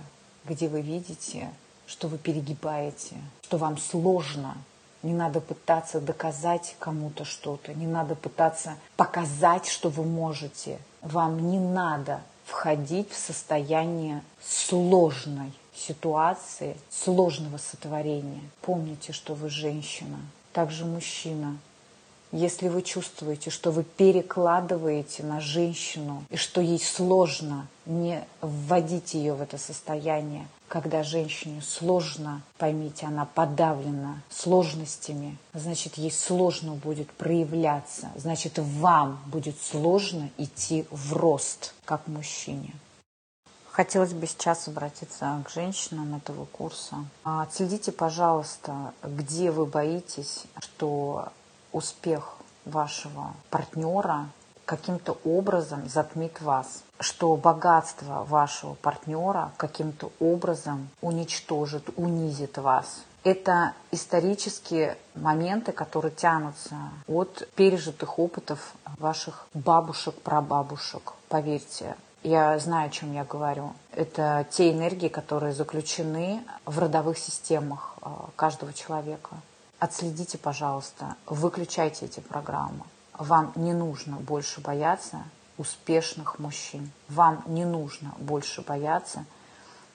где 0.44 0.68
вы 0.68 0.80
видите, 0.80 1.50
что 1.86 2.08
вы 2.08 2.18
перегибаете, 2.18 3.16
что 3.42 3.56
вам 3.56 3.78
сложно. 3.78 4.56
Не 5.04 5.12
надо 5.12 5.40
пытаться 5.40 6.00
доказать 6.00 6.74
кому-то 6.80 7.24
что-то, 7.24 7.72
не 7.72 7.86
надо 7.86 8.16
пытаться 8.16 8.74
показать, 8.96 9.66
что 9.66 9.90
вы 9.90 10.02
можете. 10.02 10.80
Вам 11.02 11.50
не 11.50 11.60
надо 11.60 12.20
входить 12.44 13.08
в 13.12 13.16
состояние 13.16 14.22
сложной 14.42 15.52
ситуации, 15.72 16.76
сложного 16.90 17.58
сотворения. 17.58 18.42
Помните, 18.60 19.12
что 19.12 19.34
вы 19.34 19.48
женщина 19.48 20.18
также 20.52 20.84
мужчина. 20.84 21.56
Если 22.30 22.68
вы 22.68 22.82
чувствуете, 22.82 23.48
что 23.48 23.70
вы 23.70 23.84
перекладываете 23.84 25.22
на 25.22 25.40
женщину 25.40 26.24
и 26.28 26.36
что 26.36 26.60
ей 26.60 26.78
сложно, 26.78 27.66
не 27.86 28.22
вводите 28.42 29.18
ее 29.18 29.32
в 29.32 29.40
это 29.40 29.56
состояние. 29.56 30.46
Когда 30.68 31.02
женщине 31.02 31.62
сложно, 31.62 32.42
поймите, 32.58 33.06
она 33.06 33.24
подавлена 33.24 34.20
сложностями, 34.28 35.38
значит, 35.54 35.96
ей 35.96 36.12
сложно 36.12 36.74
будет 36.74 37.10
проявляться, 37.12 38.10
значит, 38.16 38.58
вам 38.58 39.18
будет 39.26 39.58
сложно 39.62 40.28
идти 40.36 40.84
в 40.90 41.14
рост, 41.14 41.72
как 41.86 42.06
мужчине. 42.06 42.74
Хотелось 43.78 44.12
бы 44.12 44.26
сейчас 44.26 44.66
обратиться 44.66 45.40
к 45.46 45.50
женщинам 45.50 46.16
этого 46.16 46.46
курса. 46.46 46.96
Отследите, 47.22 47.92
пожалуйста, 47.92 48.92
где 49.04 49.52
вы 49.52 49.66
боитесь, 49.66 50.46
что 50.58 51.28
успех 51.70 52.38
вашего 52.64 53.34
партнера 53.50 54.30
каким-то 54.64 55.16
образом 55.24 55.88
затмит 55.88 56.40
вас, 56.40 56.82
что 56.98 57.36
богатство 57.36 58.24
вашего 58.24 58.74
партнера 58.74 59.52
каким-то 59.56 60.10
образом 60.18 60.88
уничтожит, 61.00 61.88
унизит 61.94 62.58
вас. 62.58 63.04
Это 63.22 63.74
исторические 63.92 64.98
моменты, 65.14 65.70
которые 65.70 66.10
тянутся 66.10 66.74
от 67.06 67.48
пережитых 67.54 68.18
опытов 68.18 68.72
ваших 68.98 69.46
бабушек, 69.54 70.16
прабабушек. 70.16 71.12
Поверьте, 71.28 71.94
я 72.22 72.58
знаю, 72.58 72.88
о 72.88 72.90
чем 72.90 73.12
я 73.12 73.24
говорю. 73.24 73.72
Это 73.92 74.46
те 74.50 74.72
энергии, 74.72 75.08
которые 75.08 75.52
заключены 75.52 76.42
в 76.64 76.78
родовых 76.78 77.18
системах 77.18 77.94
э, 78.02 78.08
каждого 78.36 78.72
человека. 78.72 79.30
Отследите, 79.78 80.38
пожалуйста, 80.38 81.16
выключайте 81.26 82.06
эти 82.06 82.20
программы. 82.20 82.84
Вам 83.16 83.52
не 83.54 83.72
нужно 83.72 84.16
больше 84.16 84.60
бояться 84.60 85.22
успешных 85.56 86.38
мужчин. 86.38 86.90
Вам 87.08 87.42
не 87.46 87.64
нужно 87.64 88.12
больше 88.18 88.62
бояться 88.62 89.24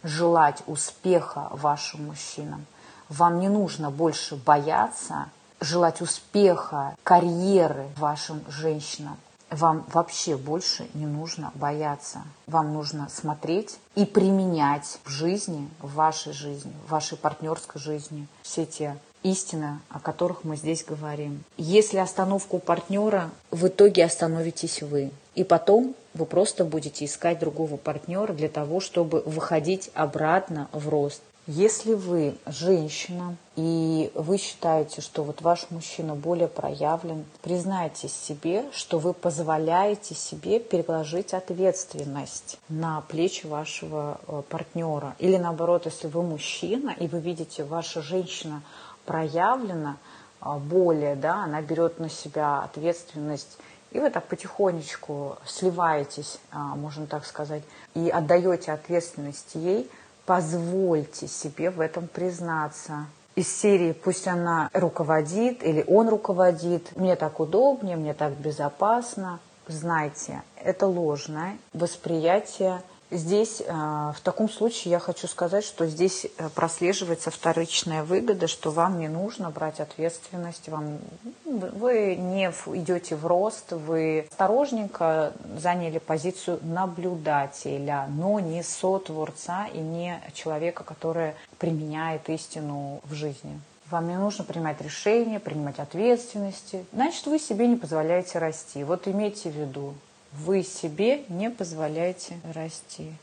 желать 0.04 0.64
успеха 0.68 1.48
вашим 1.52 2.08
мужчинам. 2.08 2.66
Вам 3.10 3.40
не 3.40 3.50
нужно 3.50 3.92
больше 3.92 4.36
бояться 4.36 5.30
желать 5.60 6.02
успеха, 6.02 6.96
карьеры 7.04 7.88
вашим 7.98 8.44
женщинам. 8.50 9.18
Вам 9.54 9.86
вообще 9.94 10.36
больше 10.36 10.88
не 10.96 11.06
нужно 11.06 11.52
бояться. 11.54 12.24
Вам 12.48 12.74
нужно 12.74 13.08
смотреть 13.10 13.78
и 13.94 14.04
применять 14.04 15.00
в 15.04 15.10
жизни, 15.10 15.70
в 15.80 15.94
вашей 15.94 16.34
жизни, 16.34 16.74
в 16.88 16.92
вашей 16.92 17.20
партнерской 17.20 17.80
жизни 17.80 18.28
все 18.42 18.66
те 18.66 18.98
истины, 19.22 19.80
о 19.89 20.00
которых 20.00 20.44
мы 20.44 20.56
здесь 20.58 20.84
говорим. 20.84 21.44
Если 21.56 21.98
остановка 21.98 22.56
у 22.56 22.60
партнера, 22.60 23.30
в 23.52 23.68
итоге 23.68 24.06
остановитесь 24.06 24.82
вы. 24.82 25.12
И 25.36 25.44
потом 25.44 25.94
вы 26.16 26.26
просто 26.26 26.66
будете 26.66 27.06
искать 27.06 27.38
другого 27.38 27.78
партнера 27.78 28.34
для 28.34 28.50
того, 28.50 28.80
чтобы 28.80 29.22
выходить 29.22 29.92
обратно 29.94 30.68
в 30.72 30.89
рост. 30.89 31.22
Если 31.46 31.94
вы 31.94 32.38
женщина 32.46 33.36
и 33.58 34.10
вы 34.16 34.38
считаете, 34.38 35.02
что 35.02 35.24
вот 35.24 35.42
ваш 35.42 35.70
мужчина 35.72 36.16
более 36.16 36.48
проявлен, 36.48 37.26
признайтесь 37.42 38.14
себе, 38.14 38.64
что 38.72 38.98
вы 38.98 39.12
позволяете 39.12 40.16
себе 40.16 40.62
переложить 40.62 41.34
ответственность 41.34 42.58
на 42.70 43.02
плечи 43.02 43.46
вашего 43.46 44.22
э, 44.26 44.42
партнера. 44.48 45.18
Или 45.20 45.36
наоборот, 45.36 45.86
если 45.86 46.08
вы 46.08 46.24
мужчина 46.24 46.92
и 46.92 47.08
вы 47.08 47.20
видите, 47.20 47.66
ваша 47.66 48.02
женщина 48.02 48.62
проявлена 49.06 49.98
э, 50.40 50.58
более, 50.60 51.18
да, 51.18 51.44
она 51.44 51.62
берет 51.62 52.00
на 52.00 52.10
себя 52.10 52.62
ответственность 52.62 53.58
и 53.92 54.00
вы 54.00 54.10
так 54.10 54.26
потихонечку 54.28 55.38
сливаетесь, 55.46 56.40
э, 56.54 56.58
можно 56.58 57.06
так 57.06 57.26
сказать, 57.26 57.64
и 57.96 58.08
отдаете 58.08 58.72
ответственность 58.72 59.56
ей– 59.56 59.92
позвольте 60.26 61.28
себе 61.28 61.70
в 61.70 61.80
этом 61.80 62.08
признаться. 62.08 63.06
Из 63.36 63.48
серии 63.48 63.94
«Пусть 63.94 64.28
она 64.28 64.70
руководит» 64.74 65.64
или 65.64 65.84
«Он 65.88 66.08
руководит», 66.08 66.96
«Мне 66.96 67.16
так 67.16 67.40
удобнее», 67.40 67.98
«Мне 67.98 68.14
так 68.14 68.34
безопасно». 68.34 69.40
Знайте, 69.68 70.44
это 70.58 70.88
ложное 70.88 71.58
восприятие 71.72 72.82
Здесь 73.12 73.62
э, 73.62 73.72
в 73.72 74.20
таком 74.24 74.50
случае 74.50 74.92
я 74.92 75.00
хочу 75.00 75.28
сказать, 75.28 75.63
что 75.63 75.86
здесь 75.86 76.26
э, 76.26 76.50
прослеживается 76.50 77.30
вторичная 77.30 78.04
выгода, 78.04 78.48
что 78.48 78.72
вам 78.72 79.00
не 79.00 79.08
нужно 79.08 79.52
брать 79.52 79.80
ответственность, 79.80 80.68
вам, 80.68 80.98
вы 81.46 82.16
не 82.16 82.46
идете 82.46 83.16
в 83.16 83.28
рост, 83.28 83.72
вы 83.72 84.28
осторожненько 84.32 85.34
заняли 85.58 86.00
позицию 86.00 86.60
наблюдателя, 86.63 88.08
но 88.10 88.39
не 88.39 88.63
сотворца 88.63 89.68
и 89.72 89.78
не 89.78 90.20
человека, 90.34 90.84
который 90.84 91.34
применяет 91.60 92.30
истину 92.30 93.00
в 93.04 93.13
жизни. 93.13 93.60
Вам 93.92 94.08
не 94.08 94.18
нужно 94.18 94.44
принимать 94.44 94.82
решения, 94.82 95.39
принимать 95.39 95.78
ответственности. 95.78 96.84
Значит, 96.94 97.28
вы 97.28 97.38
себе 97.38 97.68
не 97.68 97.76
позволяете 97.76 98.39
расти. 98.39 98.84
Вот 98.84 99.08
имейте 99.08 99.52
в 99.52 99.56
виду, 99.56 99.94
вы 100.38 100.63
себе 100.63 101.24
не 101.30 101.50
позволяете 101.50 102.39
расти. 102.54 103.13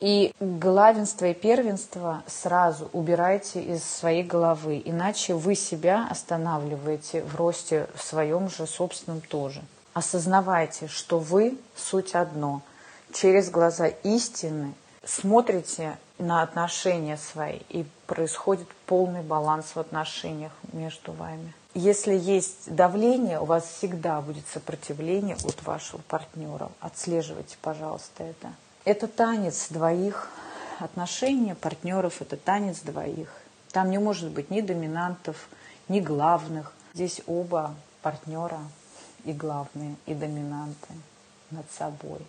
И 0.00 0.34
главенство 0.40 1.26
и 1.26 1.34
первенство 1.34 2.24
сразу 2.26 2.90
убирайте 2.92 3.62
из 3.62 3.84
своей 3.84 4.24
головы, 4.24 4.82
иначе 4.84 5.34
вы 5.34 5.54
себя 5.54 6.08
останавливаете 6.10 7.22
в 7.22 7.36
росте 7.36 7.86
в 7.94 8.02
своем 8.02 8.50
же 8.50 8.66
собственном 8.66 9.20
тоже. 9.20 9.62
Осознавайте, 9.94 10.88
что 10.88 11.20
вы 11.20 11.56
суть 11.76 12.16
одно. 12.16 12.62
Через 13.12 13.48
глаза 13.50 13.86
истины 13.86 14.74
смотрите 15.04 15.96
на 16.18 16.42
отношения 16.42 17.16
свои, 17.16 17.60
и 17.68 17.84
происходит 18.06 18.66
полный 18.86 19.22
баланс 19.22 19.66
в 19.74 19.78
отношениях 19.78 20.52
между 20.72 21.12
вами. 21.12 21.54
Если 21.74 22.14
есть 22.14 22.74
давление, 22.74 23.40
у 23.40 23.46
вас 23.46 23.64
всегда 23.64 24.20
будет 24.20 24.46
сопротивление 24.46 25.36
от 25.36 25.62
вашего 25.62 26.02
партнера. 26.02 26.70
Отслеживайте, 26.80 27.56
пожалуйста, 27.62 28.24
это. 28.24 28.52
Это 28.84 29.08
танец 29.08 29.68
двоих. 29.70 30.28
Отношения 30.80 31.54
партнеров– 31.54 32.16
это 32.20 32.36
танец 32.36 32.80
двоих. 32.80 33.28
Там 33.70 33.90
не 33.90 33.98
может 33.98 34.30
быть 34.30 34.50
ни 34.50 34.60
доминантов, 34.60 35.48
ни 35.88 36.00
главных. 36.00 36.74
Здесь 36.92 37.22
оба 37.26 37.74
партнера 38.02 38.60
и 39.24 39.32
главные, 39.32 39.96
и 40.04 40.12
доминанты 40.12 40.92
над 41.50 41.70
собой. 41.70 42.20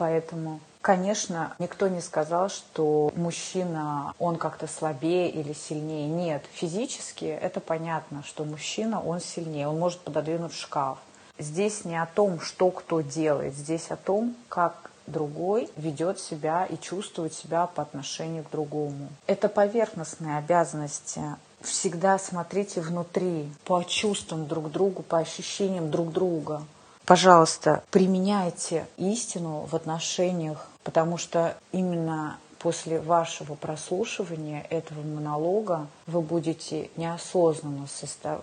Поэтому 0.00 0.60
Конечно, 0.80 1.54
никто 1.58 1.88
не 1.88 2.00
сказал, 2.00 2.48
что 2.48 3.12
мужчина, 3.14 4.14
он 4.18 4.36
как-то 4.36 4.66
слабее 4.66 5.28
или 5.28 5.52
сильнее. 5.52 6.08
Нет, 6.08 6.42
физически 6.54 7.26
это 7.26 7.60
понятно, 7.60 8.22
что 8.26 8.46
мужчина, 8.46 8.98
он 8.98 9.20
сильнее, 9.20 9.68
он 9.68 9.78
может 9.78 10.00
пододвинуть 10.00 10.54
шкаф. 10.54 10.96
Здесь 11.38 11.84
не 11.84 12.00
о 12.00 12.06
том, 12.06 12.40
что 12.40 12.70
кто 12.70 13.02
делает, 13.02 13.54
здесь 13.54 13.90
о 13.90 13.96
том, 13.96 14.34
как 14.48 14.90
другой 15.06 15.68
ведет 15.76 16.18
себя 16.18 16.64
и 16.64 16.78
чувствует 16.78 17.34
себя 17.34 17.66
по 17.66 17.82
отношению 17.82 18.44
к 18.44 18.50
другому. 18.50 19.10
Это 19.26 19.50
поверхностные 19.50 20.38
обязанности. 20.38 21.20
Всегда 21.60 22.18
смотрите 22.18 22.80
внутри, 22.80 23.52
по 23.66 23.82
чувствам 23.82 24.46
друг 24.46 24.70
другу, 24.70 25.02
по 25.02 25.18
ощущениям 25.18 25.90
друг 25.90 26.10
друга 26.10 26.62
пожалуйста, 27.10 27.82
применяйте 27.90 28.86
истину 28.96 29.66
в 29.68 29.74
отношениях, 29.74 30.68
потому 30.84 31.18
что 31.18 31.56
именно 31.72 32.38
после 32.60 33.00
вашего 33.00 33.56
прослушивания 33.56 34.64
этого 34.70 35.02
монолога 35.02 35.88
вы 36.06 36.20
будете 36.20 36.88
неосознанно 36.96 37.88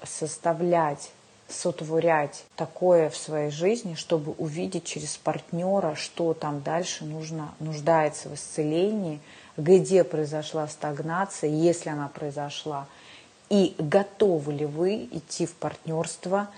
составлять 0.04 1.12
сотворять 1.48 2.44
такое 2.58 3.10
в 3.10 3.16
своей 3.16 3.52
жизни, 3.52 3.94
чтобы 3.94 4.34
увидеть 4.34 4.84
через 4.84 5.16
партнера, 5.16 5.96
что 5.96 6.34
там 6.34 6.62
дальше 6.62 7.06
нужно, 7.06 7.54
нуждается 7.62 8.28
в 8.28 8.36
исцелении, 8.36 9.22
где 9.56 10.04
произошла 10.04 10.68
стагнация, 10.68 11.50
если 11.50 11.88
она 11.88 12.10
произошла, 12.10 12.86
и 13.50 13.78
готовы 13.80 14.52
ли 14.52 14.66
вы 14.66 15.08
идти 15.10 15.46
в 15.46 15.54
партнерство, 15.54 16.50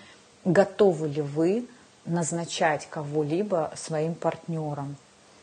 готовы 0.43 1.07
ли 1.07 1.21
вы 1.21 1.67
назначать 2.09 2.87
кого-либо 2.89 3.71
своим 3.75 4.15
партнером. 4.15 4.97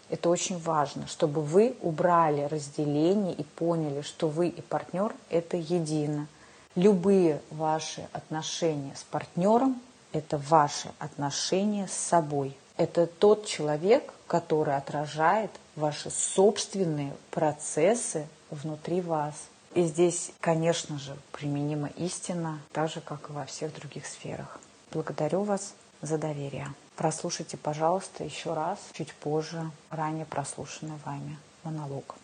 Это 0.08 0.28
очень 0.28 0.58
важно, 0.58 1.06
чтобы 1.08 1.42
вы 1.42 1.76
убрали 1.82 2.42
разделение 2.42 3.34
и 3.34 3.42
поняли, 3.42 4.02
что 4.02 4.28
вы 4.28 4.48
и 4.48 4.60
партнер– 4.60 5.14
это 5.30 5.56
едино. 5.56 6.28
Любые 6.76 7.40
ваши 7.50 8.06
отношения 8.12 8.94
с 8.94 9.02
партнером– 9.02 9.80
это 10.12 10.38
ваши 10.38 10.90
отношения 10.98 11.88
с 11.88 11.92
собой. 11.92 12.56
Это 12.76 13.06
тот 13.06 13.46
человек, 13.46 14.12
который 14.26 14.76
отражает 14.76 15.50
ваши 15.74 16.10
собственные 16.10 17.12
процессы 17.30 18.26
внутри 18.50 19.00
вас. 19.00 19.34
И 19.74 19.82
здесь, 19.82 20.30
конечно 20.40 20.98
же, 20.98 21.16
применима 21.32 21.88
истина, 21.96 22.60
так 22.72 22.90
же, 22.90 23.00
как 23.00 23.28
и 23.28 23.32
во 23.32 23.44
всех 23.44 23.74
других 23.74 24.06
сферах. 24.06 24.60
Благодарю 24.92 25.42
вас 25.42 25.74
за 26.02 26.18
доверие. 26.18 26.68
Прослушайте, 26.96 27.56
пожалуйста, 27.56 28.24
еще 28.24 28.54
раз, 28.54 28.78
чуть 28.92 29.12
позже, 29.12 29.70
ранее 29.90 30.24
прослушанный 30.24 30.96
вами 31.04 31.36
монолог. 31.62 32.16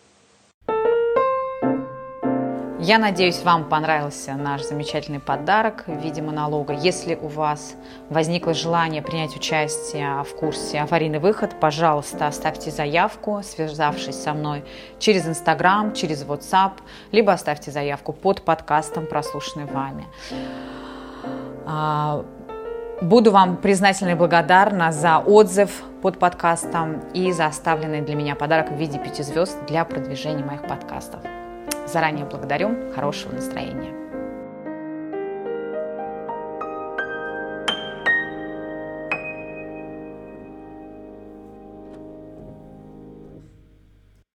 Я 2.85 2.97
надеюсь, 2.97 3.41
вам 3.43 3.69
понравился 3.69 4.33
наш 4.33 4.63
замечательный 4.63 5.21
подарок 5.21 5.85
в 5.87 6.01
виде 6.01 6.21
монолога. 6.21 6.73
Если 6.73 7.15
у 7.15 7.27
вас 7.27 7.75
возникло 8.09 8.53
желание 8.53 9.01
принять 9.01 9.37
участие 9.37 10.21
в 10.23 10.35
курсе 10.35 10.79
«Аварийный 10.81 11.19
выход», 11.19 11.57
пожалуйста, 11.61 12.27
оставьте 12.27 12.71
заявку, 12.71 13.41
связавшись 13.41 14.21
со 14.21 14.33
мной 14.33 14.65
через 14.99 15.25
Инстаграм, 15.25 15.93
через 15.93 16.25
WhatsApp, 16.25 16.73
либо 17.13 17.31
оставьте 17.31 17.71
заявку 17.71 18.11
под 18.11 18.41
подкастом, 18.41 19.05
прослушанный 19.05 19.65
вами. 19.65 20.05
Буду 23.03 23.31
вам 23.31 23.57
признательна 23.57 24.11
и 24.11 24.15
благодарна 24.15 24.93
за 24.93 25.17
отзыв 25.17 25.83
под 26.01 26.19
подкастом 26.19 27.01
и 27.13 27.33
за 27.33 27.47
оставленный 27.47 27.99
для 27.99 28.15
меня 28.15 28.33
подарок 28.33 28.71
в 28.71 28.75
виде 28.75 28.97
пяти 28.97 29.23
звезд 29.23 29.57
для 29.67 29.83
продвижения 29.83 30.45
моих 30.45 30.61
подкастов. 30.61 31.19
Заранее 31.85 32.25
благодарю. 32.25 32.93
Хорошего 32.95 33.33
настроения. 33.33 34.02